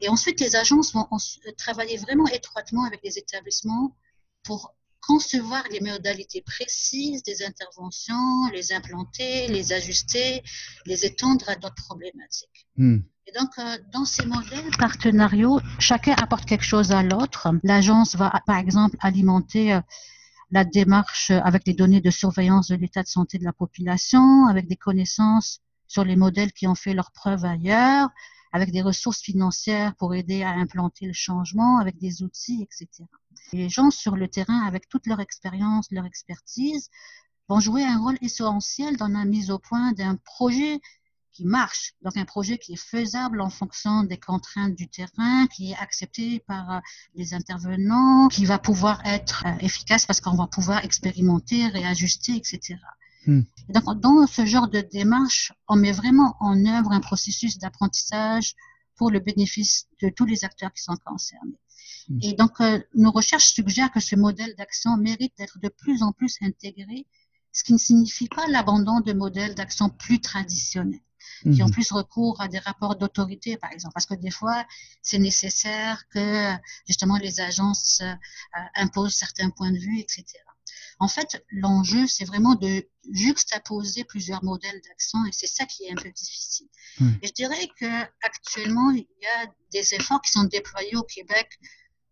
Et 0.00 0.08
ensuite, 0.08 0.40
les 0.40 0.54
agences 0.54 0.92
vont 0.92 1.08
travailler 1.56 1.96
vraiment 1.96 2.26
étroitement 2.28 2.84
avec 2.84 3.00
les 3.02 3.18
établissements 3.18 3.96
pour 4.44 4.74
concevoir 5.00 5.64
les 5.70 5.80
modalités 5.80 6.42
précises 6.42 7.22
des 7.22 7.42
interventions, 7.42 8.48
les 8.52 8.72
implanter, 8.72 9.48
les 9.48 9.72
ajuster, 9.72 10.42
les 10.86 11.06
étendre 11.06 11.48
à 11.48 11.56
d'autres 11.56 11.82
problématiques. 11.86 12.66
Hmm. 12.76 12.98
Et 13.28 13.38
donc, 13.38 13.50
euh, 13.58 13.76
dans 13.92 14.06
ces 14.06 14.24
modèles 14.24 14.70
partenariaux, 14.78 15.60
chacun 15.78 16.14
apporte 16.14 16.46
quelque 16.46 16.64
chose 16.64 16.92
à 16.92 17.02
l'autre. 17.02 17.48
L'agence 17.62 18.16
va, 18.16 18.32
par 18.46 18.56
exemple, 18.56 18.96
alimenter 19.00 19.74
euh, 19.74 19.80
la 20.50 20.64
démarche 20.64 21.30
avec 21.30 21.62
des 21.62 21.74
données 21.74 22.00
de 22.00 22.08
surveillance 22.08 22.68
de 22.68 22.76
l'état 22.76 23.02
de 23.02 23.08
santé 23.08 23.36
de 23.36 23.44
la 23.44 23.52
population, 23.52 24.46
avec 24.46 24.66
des 24.66 24.76
connaissances 24.76 25.60
sur 25.88 26.04
les 26.04 26.16
modèles 26.16 26.52
qui 26.52 26.66
ont 26.66 26.74
fait 26.74 26.94
leurs 26.94 27.12
preuves 27.12 27.44
ailleurs, 27.44 28.08
avec 28.52 28.72
des 28.72 28.80
ressources 28.80 29.20
financières 29.20 29.94
pour 29.96 30.14
aider 30.14 30.42
à 30.42 30.52
implanter 30.52 31.04
le 31.04 31.12
changement, 31.12 31.80
avec 31.80 31.98
des 31.98 32.22
outils, 32.22 32.62
etc. 32.62 33.04
les 33.52 33.68
gens 33.68 33.90
sur 33.90 34.16
le 34.16 34.28
terrain, 34.28 34.64
avec 34.66 34.88
toute 34.88 35.06
leur 35.06 35.20
expérience, 35.20 35.88
leur 35.90 36.06
expertise, 36.06 36.88
vont 37.46 37.60
jouer 37.60 37.84
un 37.84 37.98
rôle 37.98 38.16
essentiel 38.22 38.96
dans 38.96 39.08
la 39.08 39.26
mise 39.26 39.50
au 39.50 39.58
point 39.58 39.92
d'un 39.92 40.16
projet 40.16 40.80
qui 41.38 41.44
marche, 41.44 41.94
donc 42.02 42.16
un 42.16 42.24
projet 42.24 42.58
qui 42.58 42.72
est 42.72 42.84
faisable 42.94 43.40
en 43.40 43.48
fonction 43.48 44.02
des 44.02 44.16
contraintes 44.16 44.74
du 44.74 44.88
terrain, 44.88 45.46
qui 45.46 45.70
est 45.70 45.76
accepté 45.76 46.40
par 46.40 46.64
euh, 46.72 46.80
les 47.14 47.32
intervenants, 47.32 48.26
qui 48.26 48.44
va 48.44 48.58
pouvoir 48.58 49.00
être 49.06 49.44
euh, 49.46 49.56
efficace 49.60 50.04
parce 50.04 50.20
qu'on 50.20 50.34
va 50.34 50.48
pouvoir 50.48 50.84
expérimenter, 50.84 51.68
réajuster, 51.68 52.34
etc. 52.34 52.76
Hmm. 53.26 53.42
donc, 53.68 54.00
dans 54.00 54.26
ce 54.26 54.46
genre 54.46 54.68
de 54.68 54.80
démarche, 54.80 55.52
on 55.68 55.76
met 55.76 55.92
vraiment 55.92 56.36
en 56.40 56.56
œuvre 56.66 56.90
un 56.90 57.00
processus 57.00 57.58
d'apprentissage 57.58 58.56
pour 58.96 59.12
le 59.12 59.20
bénéfice 59.20 59.86
de 60.02 60.08
tous 60.08 60.24
les 60.24 60.44
acteurs 60.44 60.72
qui 60.72 60.82
sont 60.82 60.96
concernés. 61.04 61.60
Hmm. 62.08 62.18
Et 62.22 62.32
donc, 62.32 62.60
euh, 62.60 62.80
nos 62.94 63.12
recherches 63.12 63.52
suggèrent 63.52 63.92
que 63.92 64.00
ce 64.00 64.16
modèle 64.16 64.56
d'action 64.56 64.96
mérite 64.96 65.34
d'être 65.38 65.60
de 65.60 65.68
plus 65.68 66.02
en 66.02 66.10
plus 66.10 66.36
intégré, 66.40 67.06
ce 67.52 67.62
qui 67.62 67.74
ne 67.74 67.78
signifie 67.78 68.28
pas 68.28 68.48
l'abandon 68.48 68.98
de 68.98 69.12
modèles 69.12 69.54
d'action 69.54 69.88
plus 69.88 70.20
traditionnels 70.20 70.98
qui 71.42 71.62
ont 71.62 71.66
mhm. 71.66 71.72
plus 71.72 71.92
recours 71.92 72.40
à 72.40 72.48
des 72.48 72.58
rapports 72.58 72.96
d'autorité, 72.96 73.56
par 73.56 73.72
exemple, 73.72 73.94
parce 73.94 74.06
que 74.06 74.14
des 74.14 74.30
fois, 74.30 74.66
c'est 75.02 75.18
nécessaire 75.18 76.08
que 76.08 76.52
justement 76.86 77.16
les 77.16 77.40
agences 77.40 78.00
euh, 78.02 78.14
imposent 78.76 79.14
certains 79.14 79.50
points 79.50 79.70
de 79.70 79.78
vue, 79.78 79.98
etc. 79.98 80.24
En 81.00 81.08
fait, 81.08 81.44
l'enjeu, 81.50 82.06
c'est 82.06 82.24
vraiment 82.24 82.56
de 82.56 82.88
juxtaposer 83.12 84.04
plusieurs 84.04 84.42
modèles 84.42 84.80
d'action 84.88 85.24
et 85.26 85.32
c'est 85.32 85.46
ça 85.46 85.64
qui 85.64 85.84
est 85.84 85.92
un 85.92 85.94
peu 85.94 86.10
difficile. 86.10 86.68
Et 87.22 87.28
je 87.28 87.32
dirais 87.32 87.68
que 87.78 88.02
actuellement, 88.22 88.90
il 88.90 89.06
y 89.22 89.26
a 89.26 89.46
des 89.72 89.94
efforts 89.94 90.20
qui 90.20 90.32
sont 90.32 90.44
déployés 90.44 90.96
au 90.96 91.04
Québec 91.04 91.58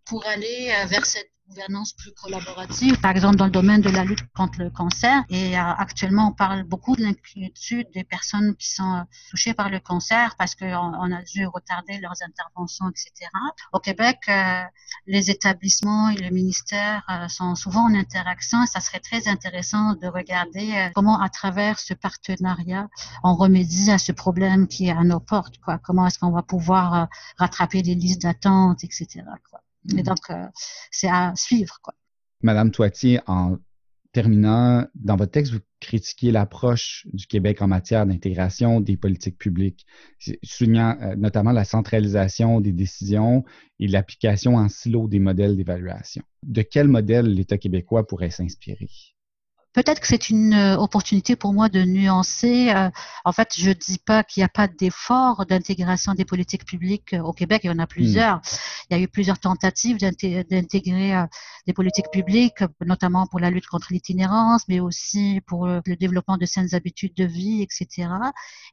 pour 0.04 0.24
aller 0.26 0.72
euh, 0.72 0.86
vers 0.86 1.04
cette 1.04 1.32
gouvernance 1.48 1.92
plus 1.92 2.12
collaborative, 2.12 3.00
par 3.00 3.12
exemple 3.12 3.36
dans 3.36 3.44
le 3.44 3.50
domaine 3.50 3.80
de 3.80 3.88
la 3.88 4.04
lutte 4.04 4.26
contre 4.34 4.60
le 4.60 4.70
cancer. 4.70 5.24
Et 5.28 5.56
euh, 5.56 5.62
actuellement, 5.62 6.28
on 6.28 6.32
parle 6.32 6.64
beaucoup 6.64 6.96
de 6.96 7.02
l'inquiétude 7.02 7.86
des 7.94 8.04
personnes 8.04 8.56
qui 8.56 8.68
sont 8.68 9.04
touchées 9.30 9.54
par 9.54 9.70
le 9.70 9.80
cancer 9.80 10.34
parce 10.38 10.54
qu'on 10.54 10.66
on 10.66 11.12
a 11.12 11.22
dû 11.22 11.46
retarder 11.46 11.98
leurs 11.98 12.20
interventions, 12.26 12.88
etc. 12.88 13.30
Au 13.72 13.78
Québec, 13.78 14.18
euh, 14.28 14.62
les 15.06 15.30
établissements 15.30 16.10
et 16.10 16.16
le 16.16 16.30
ministère 16.30 17.04
euh, 17.10 17.28
sont 17.28 17.54
souvent 17.54 17.84
en 17.84 17.94
interaction. 17.94 18.66
Ça 18.66 18.80
serait 18.80 19.00
très 19.00 19.28
intéressant 19.28 19.94
de 19.94 20.06
regarder 20.06 20.90
comment, 20.94 21.20
à 21.20 21.28
travers 21.28 21.78
ce 21.78 21.94
partenariat, 21.94 22.88
on 23.22 23.34
remédie 23.34 23.90
à 23.90 23.98
ce 23.98 24.12
problème 24.12 24.66
qui 24.66 24.88
est 24.88 24.92
à 24.92 25.04
nos 25.04 25.20
portes. 25.20 25.58
Quoi. 25.58 25.78
Comment 25.78 26.06
est-ce 26.06 26.18
qu'on 26.18 26.30
va 26.30 26.42
pouvoir 26.42 27.08
rattraper 27.38 27.82
les 27.82 27.94
listes 27.94 28.22
d'attente, 28.22 28.82
etc. 28.84 29.22
Quoi. 29.50 29.60
Et 29.96 30.02
donc, 30.02 30.18
euh, 30.30 30.46
c'est 30.90 31.08
à 31.08 31.32
suivre. 31.36 31.78
Quoi. 31.82 31.94
Madame 32.42 32.70
Toitier, 32.70 33.20
en 33.26 33.56
terminant, 34.12 34.86
dans 34.94 35.16
votre 35.16 35.32
texte, 35.32 35.52
vous 35.52 35.60
critiquez 35.80 36.30
l'approche 36.30 37.06
du 37.12 37.26
Québec 37.26 37.60
en 37.60 37.68
matière 37.68 38.06
d'intégration 38.06 38.80
des 38.80 38.96
politiques 38.96 39.36
publiques, 39.36 39.86
soulignant 40.42 40.96
euh, 41.02 41.16
notamment 41.16 41.52
la 41.52 41.64
centralisation 41.64 42.60
des 42.60 42.72
décisions 42.72 43.44
et 43.78 43.88
l'application 43.88 44.54
en 44.56 44.68
silo 44.68 45.06
des 45.06 45.18
modèles 45.18 45.56
d'évaluation. 45.56 46.22
De 46.42 46.62
quel 46.62 46.88
modèle 46.88 47.26
l'État 47.26 47.58
québécois 47.58 48.06
pourrait 48.06 48.30
s'inspirer? 48.30 48.88
Peut-être 49.76 50.00
que 50.00 50.06
c'est 50.06 50.30
une 50.30 50.54
euh, 50.54 50.78
opportunité 50.78 51.36
pour 51.36 51.52
moi 51.52 51.68
de 51.68 51.82
nuancer. 51.82 52.70
Euh, 52.70 52.88
en 53.26 53.32
fait, 53.32 53.52
je 53.58 53.70
dis 53.70 53.98
pas 53.98 54.24
qu'il 54.24 54.40
n'y 54.40 54.46
a 54.46 54.48
pas 54.48 54.68
d'effort 54.68 55.44
d'intégration 55.44 56.14
des 56.14 56.24
politiques 56.24 56.64
publiques 56.64 57.12
euh, 57.12 57.20
au 57.20 57.34
Québec. 57.34 57.60
Il 57.62 57.66
y 57.66 57.70
en 57.70 57.78
a 57.78 57.86
plusieurs. 57.86 58.40
Il 58.88 58.96
y 58.96 58.98
a 58.98 59.02
eu 59.02 59.06
plusieurs 59.06 59.38
tentatives 59.38 59.98
d'intégrer 59.98 61.26
des 61.66 61.72
politiques 61.74 62.10
publiques, 62.10 62.62
notamment 62.86 63.26
pour 63.26 63.38
la 63.38 63.50
lutte 63.50 63.66
contre 63.66 63.88
l'itinérance, 63.90 64.62
mais 64.68 64.80
aussi 64.80 65.42
pour 65.46 65.66
le 65.66 65.96
développement 65.96 66.38
de 66.38 66.46
saines 66.46 66.74
habitudes 66.74 67.14
de 67.14 67.24
vie, 67.24 67.62
etc. 67.62 68.08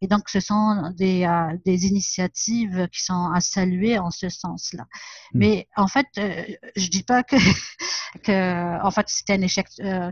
Et 0.02 0.08
donc, 0.08 0.30
ce 0.30 0.39
sont 0.39 0.94
des, 0.96 1.28
des 1.66 1.88
initiatives 1.88 2.88
qui 2.92 3.02
sont 3.02 3.32
à 3.34 3.42
saluer 3.42 3.98
en 3.98 4.12
ce 4.12 4.30
sens-là. 4.30 4.84
Hmm. 5.34 5.39
Mais 5.39 5.68
en 5.76 5.88
fait, 5.88 6.06
je 6.16 6.88
dis 6.88 7.04
pas 7.04 7.24
que, 7.24 7.36
que 8.24 8.86
en 8.86 8.92
fait, 8.92 9.08
c'était 9.10 9.34
un 9.34 9.42
échec 9.42 9.68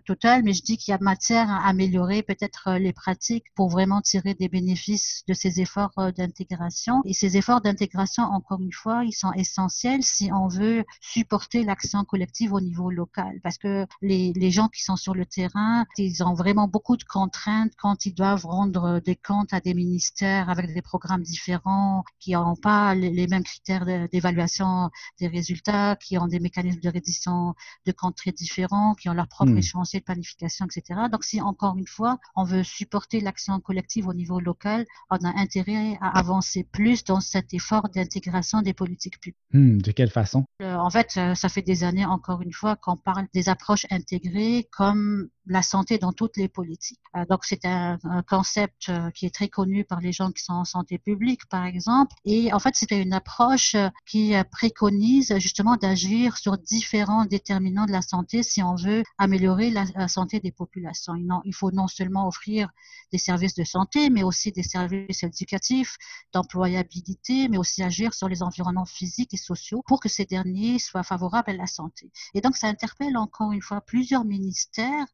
total, 0.06 0.42
mais 0.44 0.54
je 0.54 0.64
dis 0.64 0.80
qu'il 0.82 0.92
y 0.92 0.96
a 0.96 0.98
matière 1.00 1.50
à 1.50 1.68
améliorer 1.68 2.24
peut-être 2.24 2.70
euh, 2.70 2.80
les 2.80 2.92
pratiques 2.94 3.46
pour 3.56 3.70
vraiment 3.70 4.02
tirer 4.02 4.34
des 4.34 4.50
bénéfices 4.50 5.24
de 5.28 5.34
ces 5.34 5.62
efforts 5.62 5.92
euh, 6.00 6.12
d'intégration. 6.12 7.02
Et 7.06 7.14
ces 7.14 7.38
efforts 7.38 7.62
d'intégration, 7.62 8.24
encore 8.24 8.62
une 8.62 8.74
fois, 8.74 9.04
ils 9.06 9.14
sont 9.14 9.32
essentiels 9.34 10.04
si 10.04 10.32
on 10.34 10.48
veut 10.48 10.84
supporter 11.00 11.64
l'action 11.64 12.04
collective 12.04 12.54
au 12.54 12.62
niveau 12.62 12.90
local. 12.90 13.40
Parce 13.44 13.58
que 13.58 13.86
les, 14.02 14.34
les 14.36 14.52
gens 14.52 14.70
qui 14.70 14.82
sont 14.84 14.96
sur 14.96 15.14
le 15.14 15.26
terrain, 15.26 15.86
ils 15.98 16.24
ont 16.24 16.34
vraiment 16.34 16.68
beaucoup 16.68 16.98
de 16.98 17.04
contraintes 17.04 17.74
quand 17.78 18.06
ils 18.06 18.14
doivent 18.14 18.46
rendre 18.46 19.00
des 19.02 19.16
comptes 19.16 19.54
à 19.54 19.60
des 19.60 19.76
ministères 19.76 20.50
avec 20.50 20.74
des 20.74 20.82
programmes 20.82 21.22
différents, 21.22 22.04
qui 22.20 22.32
n'ont 22.32 22.56
pas 22.56 22.96
les, 22.96 23.28
mêmes 23.28 23.44
critères 23.44 23.86
d'évaluation 24.12 24.90
des 25.20 25.28
résultats, 25.28 25.96
qui 25.96 26.18
ont 26.18 26.28
des 26.28 26.40
mécanismes 26.40 26.80
de 26.80 26.90
reddition 26.90 27.54
de 27.86 27.92
comptes 27.92 28.18
très 28.18 28.32
différents, 28.32 28.96
qui 28.96 29.10
ont 29.10 29.14
leur 29.14 29.28
propre 29.28 29.52
mmh. 29.52 29.58
échéancier 29.58 30.00
de 30.00 30.06
planification 30.06 30.66
donc, 31.12 31.24
si 31.24 31.42
encore 31.42 31.78
une 31.78 31.88
fois, 31.88 32.20
on 32.36 32.44
veut 32.44 32.64
supporter 32.64 33.20
l'action 33.20 33.60
collective 33.60 34.08
au 34.08 34.14
niveau 34.14 34.40
local, 34.40 34.86
on 35.10 35.18
a 35.18 35.40
intérêt 35.40 35.98
à 36.02 36.18
avancer 36.18 36.64
plus 36.64 37.04
dans 37.04 37.20
cet 37.20 37.54
effort 37.54 37.90
d'intégration 37.90 38.62
des 38.62 38.74
politiques 38.74 39.20
publiques. 39.20 39.38
Hmm, 39.54 39.78
de 39.80 39.92
quelle 39.92 40.10
façon? 40.10 40.46
Euh, 40.62 40.76
En 40.76 40.90
fait, 40.90 41.14
euh, 41.18 41.36
ça 41.36 41.50
fait 41.50 41.62
des 41.62 41.84
années, 41.84 42.06
encore 42.06 42.42
une 42.42 42.54
fois, 42.54 42.76
qu'on 42.76 42.98
parle 42.98 43.28
des 43.34 43.50
approches 43.50 43.86
intégrées 43.90 44.68
comme 44.72 45.30
la 45.52 45.62
santé 45.62 45.98
dans 45.98 46.14
toutes 46.14 46.38
les 46.38 46.48
politiques. 46.48 47.00
Euh, 47.16 47.26
donc 47.30 47.44
c'est 47.44 47.66
un, 47.66 47.98
concept 48.28 48.90
euh, 48.90 49.12
qui 49.12 49.26
est 49.26 49.34
très 49.34 49.50
connu 49.50 49.84
par 49.84 50.00
les 50.00 50.12
gens 50.14 50.32
qui 50.32 50.44
sont 50.44 50.54
en 50.54 50.66
santé 50.66 50.98
publique, 50.98 51.46
par 51.48 51.66
exemple. 51.66 52.16
Et 52.26 52.54
en 52.54 52.60
fait, 52.60 52.76
c'était 52.76 53.02
une 53.02 53.14
approche 53.14 53.76
euh, 53.76 53.90
qui 54.06 54.34
préconise 54.52 55.38
justement 55.40 55.76
d'agir 55.76 56.38
sur 56.38 56.58
différents 56.58 57.26
déterminants 57.26 57.86
de 57.86 57.92
la 57.92 58.02
santé 58.02 58.44
si 58.44 58.64
on 58.64 58.76
veut 58.76 59.04
améliorer 59.18 59.70
la, 59.72 60.08
santé 60.08 60.40
des 60.40 60.52
populations. 60.52 61.14
il 61.44 61.54
faut 61.54 61.72
non 61.72 61.88
seulement 61.88 62.28
offrir 62.28 62.70
des 63.12 63.18
services 63.18 63.56
de 63.56 63.64
santé, 63.64 64.10
mais 64.10 64.24
aussi 64.24 64.52
des 64.52 64.64
services 64.64 65.24
éducatifs, 65.24 65.98
d'employabilité, 66.34 67.50
mais 67.50 67.58
aussi 67.58 67.84
agir 67.84 68.14
sur 68.14 68.30
les 68.30 68.42
environnements 68.42 68.86
physiques 68.86 69.34
et 69.34 69.38
sociaux 69.38 69.84
pour 69.86 70.00
que 70.00 70.10
ces 70.10 70.26
derniers 70.26 70.80
soient 70.80 71.04
favorables 71.04 71.52
à 71.52 71.56
la 71.56 71.68
santé. 71.68 72.10
Et 72.34 72.42
donc, 72.42 72.56
ça 72.56 72.68
interpelle 72.68 73.18
encore 73.18 73.52
une 73.52 73.62
fois 73.62 73.82
plusieurs 73.82 74.24
ministères 74.24 75.08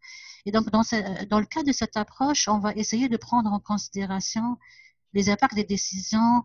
et 0.45 0.51
donc, 0.51 0.69
dans, 0.69 0.81
le 1.39 1.45
cas 1.45 1.63
de 1.63 1.71
cette 1.71 1.97
approche, 1.97 2.47
on 2.47 2.59
va 2.59 2.73
essayer 2.73 3.09
de 3.09 3.17
prendre 3.17 3.51
en 3.51 3.59
considération 3.59 4.57
les 5.13 5.29
impacts 5.29 5.55
des 5.55 5.63
décisions 5.63 6.43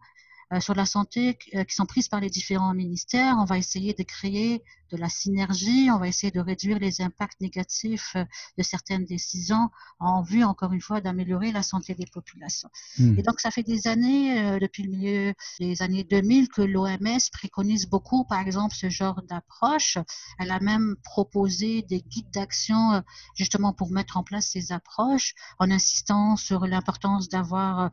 sur 0.60 0.74
la 0.74 0.86
santé 0.86 1.38
euh, 1.54 1.64
qui 1.64 1.74
sont 1.74 1.86
prises 1.86 2.08
par 2.08 2.20
les 2.20 2.30
différents 2.30 2.74
ministères. 2.74 3.36
On 3.38 3.44
va 3.44 3.58
essayer 3.58 3.94
de 3.94 4.02
créer 4.02 4.62
de 4.90 4.98
la 4.98 5.08
synergie, 5.08 5.88
on 5.90 5.98
va 5.98 6.08
essayer 6.08 6.30
de 6.30 6.40
réduire 6.40 6.78
les 6.78 7.00
impacts 7.00 7.40
négatifs 7.40 8.12
euh, 8.16 8.24
de 8.58 8.62
certaines 8.62 9.04
décisions 9.04 9.70
en 9.98 10.22
vue, 10.22 10.44
encore 10.44 10.72
une 10.72 10.80
fois, 10.80 11.00
d'améliorer 11.00 11.52
la 11.52 11.62
santé 11.62 11.94
des 11.94 12.06
populations. 12.06 12.68
Hmm. 12.98 13.18
Et 13.18 13.22
donc, 13.22 13.40
ça 13.40 13.50
fait 13.50 13.62
des 13.62 13.86
années, 13.86 14.58
depuis 14.60 14.82
le 14.82 14.90
milieu 14.90 15.34
des 15.58 15.80
années 15.80 16.04
2000, 16.04 16.48
que 16.48 16.62
l'OMS 16.62 17.18
préconise 17.32 17.86
beaucoup, 17.86 18.24
par 18.24 18.40
exemple, 18.40 18.74
ce 18.74 18.90
genre 18.90 19.22
d'approche. 19.22 19.96
Elle 20.38 20.50
a 20.50 20.60
même 20.60 20.96
proposé 21.04 21.82
des 21.82 22.02
guides 22.02 22.30
d'action 22.30 23.02
justement 23.34 23.72
pour 23.72 23.90
mettre 23.90 24.16
en 24.16 24.22
place 24.22 24.48
ces 24.48 24.72
approches 24.72 25.34
en 25.58 25.70
insistant 25.70 26.36
sur 26.36 26.66
l'importance 26.66 27.28
d'avoir 27.28 27.90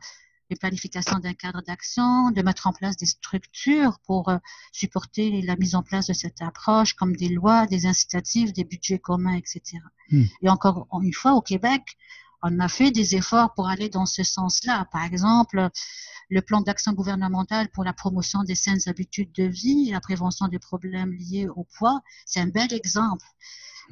de 0.50 0.56
planification 0.56 1.18
d'un 1.18 1.34
cadre 1.34 1.62
d'action, 1.62 2.30
de 2.30 2.42
mettre 2.42 2.66
en 2.66 2.72
place 2.72 2.96
des 2.96 3.06
structures 3.06 3.98
pour 4.06 4.28
euh, 4.28 4.38
supporter 4.72 5.42
la 5.42 5.56
mise 5.56 5.74
en 5.74 5.82
place 5.82 6.06
de 6.06 6.12
cette 6.12 6.42
approche, 6.42 6.94
comme 6.94 7.16
des 7.16 7.28
lois, 7.28 7.66
des 7.66 7.86
incitatifs, 7.86 8.52
des 8.52 8.64
budgets 8.64 8.98
communs, 8.98 9.34
etc. 9.36 9.62
Hmm. 10.10 10.24
Et 10.42 10.48
encore 10.48 10.86
une 11.02 11.12
fois, 11.12 11.34
au 11.34 11.40
Québec, 11.40 11.96
on 12.42 12.58
a 12.58 12.68
fait 12.68 12.90
des 12.90 13.16
efforts 13.16 13.54
pour 13.54 13.68
aller 13.68 13.88
dans 13.88 14.06
ce 14.06 14.22
sens-là. 14.22 14.86
Par 14.92 15.04
exemple, 15.04 15.68
le 16.30 16.42
plan 16.42 16.60
d'action 16.60 16.92
gouvernemental 16.92 17.68
pour 17.68 17.84
la 17.84 17.92
promotion 17.92 18.42
des 18.44 18.54
saines 18.54 18.80
habitudes 18.86 19.32
de 19.32 19.44
vie 19.44 19.88
et 19.88 19.92
la 19.92 20.00
prévention 20.00 20.48
des 20.48 20.58
problèmes 20.58 21.12
liés 21.12 21.48
au 21.48 21.64
poids, 21.64 22.00
c'est 22.24 22.40
un 22.40 22.48
bel 22.48 22.72
exemple. 22.72 23.26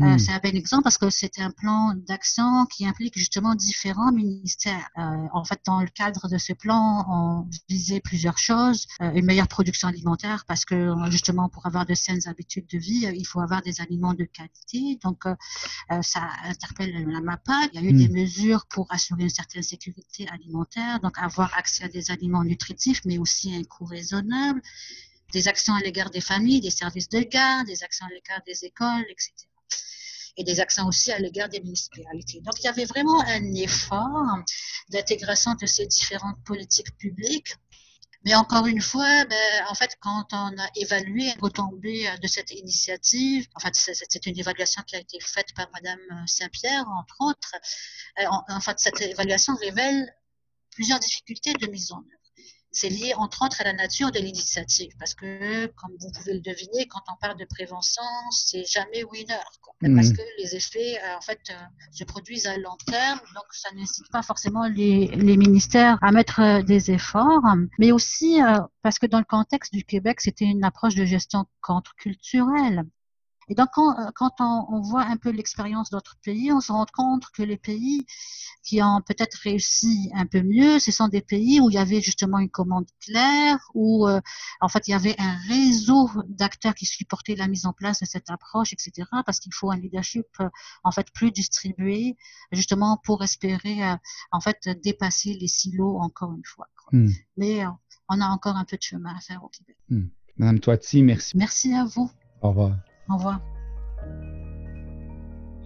Euh, 0.00 0.14
hmm. 0.14 0.18
c'est 0.18 0.32
un 0.32 0.38
bon 0.38 0.54
exemple 0.54 0.84
parce 0.84 0.98
que 0.98 1.11
c'est 1.11 1.40
un 1.40 1.50
plan 1.50 1.92
d'action 2.06 2.66
qui 2.66 2.87
implique 2.87 3.18
justement 3.18 3.54
différents 3.54 4.12
ministères. 4.12 4.88
Euh, 4.96 5.02
en 5.32 5.44
fait, 5.44 5.61
dans 5.66 5.80
le 5.80 5.88
cadre 5.88 6.28
de 6.28 6.38
ce 6.38 6.52
plan, 6.52 7.04
on 7.08 7.48
visait 7.68 8.00
plusieurs 8.00 8.38
choses. 8.38 8.87
Euh, 9.02 9.11
une 9.12 9.24
meilleure 9.24 9.48
production 9.48 9.88
alimentaire 9.88 10.44
parce 10.46 10.64
que 10.64 10.94
justement, 11.11 11.48
pour 11.48 11.66
avoir 11.66 11.84
de 11.84 11.94
saines 11.94 12.26
habitudes 12.26 12.66
de 12.68 12.78
vie, 12.78 13.08
il 13.12 13.26
faut 13.26 13.40
avoir 13.40 13.62
des 13.62 13.80
aliments 13.80 14.14
de 14.14 14.24
qualité. 14.24 14.98
Donc, 15.02 15.24
ça 16.02 16.28
interpelle 16.44 16.92
la 17.08 17.20
MAPA. 17.20 17.68
Il 17.72 17.80
y 17.80 17.84
a 17.84 17.88
eu 17.88 17.92
des 17.92 18.08
hmm. 18.08 18.12
mesures 18.12 18.66
pour 18.66 18.87
assurer 18.90 19.22
une 19.22 19.28
certaine 19.30 19.62
sécurité 19.62 20.28
alimentaire, 20.28 21.00
donc 21.00 21.18
avoir 21.18 21.56
accès 21.56 21.84
à 21.84 21.88
des 21.88 22.11
aliments 22.11 22.44
nutritifs, 22.44 23.00
mais 23.04 23.18
aussi 23.18 23.54
un 23.54 23.64
coût 23.64 23.84
raisonnable 23.84 24.62
des 25.32 25.46
actions 25.46 25.74
à 25.74 25.80
l'égard 25.80 26.11
des 26.11 26.22
familles, 26.22 26.62
des 26.62 26.70
services 26.70 27.11
de 27.11 27.20
garde, 27.20 27.66
des 27.66 27.82
actions 27.84 28.06
à 28.06 28.08
l'égard 28.11 28.40
des 28.46 28.64
écoles, 28.64 29.04
etc 29.11 29.47
et 30.37 30.44
des 30.44 30.61
accents 30.61 30.88
aussi 30.88 31.11
à 31.12 31.18
l'égard 31.18 31.48
des 31.48 31.61
municipalités. 31.61 32.40
Donc 32.40 32.54
il 32.61 32.64
y 32.64 32.68
avait 32.68 32.85
vraiment 32.85 33.20
un 33.22 33.54
effort 33.54 34.38
d'intégration 34.90 35.54
de 35.61 35.66
ces 35.66 35.87
différentes 35.87 36.42
politiques 36.44 36.96
publiques. 36.96 37.54
Mais 38.24 38.35
encore 38.35 38.66
une 38.66 38.81
fois, 38.81 39.24
ben, 39.26 39.64
en 39.68 39.74
fait, 39.74 39.96
quand 40.00 40.26
on 40.33 40.59
a 40.59 40.68
évalué 40.74 41.33
retombée 41.40 42.09
de 42.20 42.26
cette 42.26 42.50
initiative, 42.50 43.46
en 43.54 43.61
c'est 43.72 44.26
une 44.26 44.38
évaluation 44.38 44.83
qui 44.83 44.96
a 44.96 45.00
été 45.00 45.20
faite 45.20 45.54
par 45.54 45.68
Madame 45.72 46.00
Saint-Pierre, 46.26 46.85
entre 46.88 47.16
autres. 47.20 47.54
Euh, 48.20 48.24
en 48.48 48.61
fait, 48.61 48.78
cette 48.81 49.00
évaluation 49.00 49.54
révèle 49.54 50.12
plusieurs 50.72 50.98
difficultés 50.98 51.52
de 51.54 51.66
mise 51.68 51.92
en 51.92 51.98
œuvre 51.98 52.17
c'est 52.78 52.88
lié 52.90 53.12
entre 53.16 53.44
autres 53.44 53.60
à 53.60 53.64
la 53.64 53.72
nature 53.72 54.12
de 54.12 54.20
l'initiative, 54.20 54.92
parce 55.00 55.12
que, 55.12 55.66
comme 55.66 55.90
vous 55.98 56.12
pouvez 56.12 56.34
le 56.34 56.40
deviner, 56.40 56.86
quand 56.86 57.00
on 57.12 57.16
parle 57.20 57.36
de 57.36 57.44
prévention, 57.44 58.04
c'est 58.30 58.64
jamais 58.64 59.02
winner, 59.02 59.34
quoi. 59.60 59.74
Mhm. 59.82 59.96
parce 59.96 60.12
que 60.12 60.22
les 60.38 60.54
effets, 60.54 60.96
euh, 61.02 61.16
en 61.16 61.20
fait, 61.20 61.40
euh, 61.50 61.54
se 61.90 62.04
produisent 62.04 62.46
à 62.46 62.56
long 62.56 62.76
terme, 62.86 63.18
donc 63.34 63.46
ça 63.50 63.70
n'incite 63.74 64.08
pas 64.12 64.22
forcément 64.22 64.68
les, 64.68 65.08
les, 65.08 65.36
ministères 65.36 65.98
à 66.02 66.12
mettre 66.12 66.40
euh, 66.40 66.62
des 66.62 66.92
efforts, 66.92 67.42
mais 67.80 67.90
aussi 67.90 68.38
parce 68.82 69.00
que 69.00 69.06
dans 69.06 69.18
le 69.18 69.24
contexte 69.24 69.72
du 69.72 69.84
Québec, 69.84 70.20
c'était 70.20 70.44
une 70.44 70.64
approche 70.64 70.94
de 70.94 71.04
gestion 71.04 71.46
contre-culturelle. 71.60 72.84
Et 73.48 73.54
donc, 73.54 73.68
quand, 73.72 73.98
euh, 73.98 74.11
quand 74.14 74.32
on, 74.40 74.66
on, 74.70 74.80
voit 74.80 75.04
un 75.04 75.16
peu 75.16 75.30
l'expérience 75.30 75.90
d'autres 75.90 76.16
pays, 76.22 76.52
on 76.52 76.61
se 76.61 76.72
rend 76.72 76.87
compte 76.92 77.24
que 77.30 77.42
les 77.42 77.56
pays 77.56 78.04
qui 78.62 78.82
ont 78.82 79.00
peut-être 79.00 79.37
réussi 79.42 80.11
un 80.14 80.26
peu 80.26 80.42
mieux, 80.42 80.78
ce 80.78 80.92
sont 80.92 81.08
des 81.08 81.22
pays 81.22 81.61
où 81.61 81.70
il 81.70 81.74
y 81.74 81.78
avait 81.78 82.00
justement 82.00 82.38
une 82.38 82.50
commande 82.50 82.87
claire, 83.00 83.58
où 83.74 84.06
euh, 84.06 84.20
en 84.61 84.68
fait 84.68 84.87
il 84.88 84.90
y 84.90 84.94
avait 84.94 85.14
un 85.18 85.37
réseau 85.48 86.11
d'acteurs 86.28 86.74
qui 86.74 86.84
supportaient 86.84 87.37
la 87.37 87.48
mise 87.48 87.64
en 87.64 87.72
place 87.72 88.00
de 88.00 88.06
cette 88.06 88.28
approche, 88.30 88.72
etc. 88.72 89.08
Parce 89.24 89.40
qu'il 89.40 89.54
faut 89.54 89.70
un 89.70 89.76
leadership 89.76 90.26
euh, 90.40 90.48
en 90.84 90.90
fait 90.90 91.11
plus 91.12 91.30
distribué, 91.30 92.16
justement 92.52 93.00
pour 93.04 93.22
espérer 93.22 93.78
en 94.32 94.40
fait 94.40 94.68
dépasser 94.82 95.34
les 95.34 95.48
silos 95.48 95.98
encore 95.98 96.32
une 96.32 96.44
fois. 96.44 96.68
Hmm. 96.92 97.11
Mais 97.37 97.64
on 98.08 98.20
a 98.20 98.26
encore 98.26 98.56
un 98.56 98.64
peu 98.64 98.76
de 98.76 98.82
chemin 98.82 99.14
à 99.14 99.20
faire 99.20 99.42
au 99.44 99.48
Québec. 99.48 99.76
Hmm. 99.88 100.08
Madame 100.37 100.61
Toiti, 100.61 101.02
merci. 101.02 101.37
Merci 101.37 101.74
à 101.74 101.84
vous. 101.84 102.11
Au 102.42 102.50
revoir. 102.50 102.76
Au 103.10 103.16
revoir. 103.16 103.40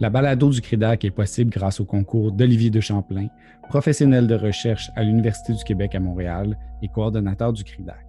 La 0.00 0.10
balado 0.10 0.50
du 0.50 0.60
CRIDAC 0.60 1.04
est 1.04 1.10
possible 1.10 1.50
grâce 1.50 1.78
au 1.78 1.84
concours 1.84 2.32
d'Olivier 2.32 2.70
de 2.70 2.80
Champlain, 2.80 3.28
professionnel 3.68 4.26
de 4.26 4.34
recherche 4.34 4.90
à 4.96 5.04
l'Université 5.04 5.52
du 5.52 5.62
Québec 5.62 5.94
à 5.94 6.00
Montréal 6.00 6.58
et 6.82 6.88
coordonnateur 6.88 7.52
du 7.52 7.62
CRIDAC. 7.62 8.04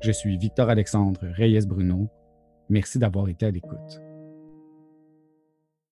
Je 0.00 0.10
suis 0.10 0.38
Victor-Alexandre 0.38 1.20
Reyes-Bruno. 1.36 2.08
Merci 2.70 2.98
d'avoir 2.98 3.28
été 3.28 3.46
à 3.46 3.50
l'écoute. 3.50 4.00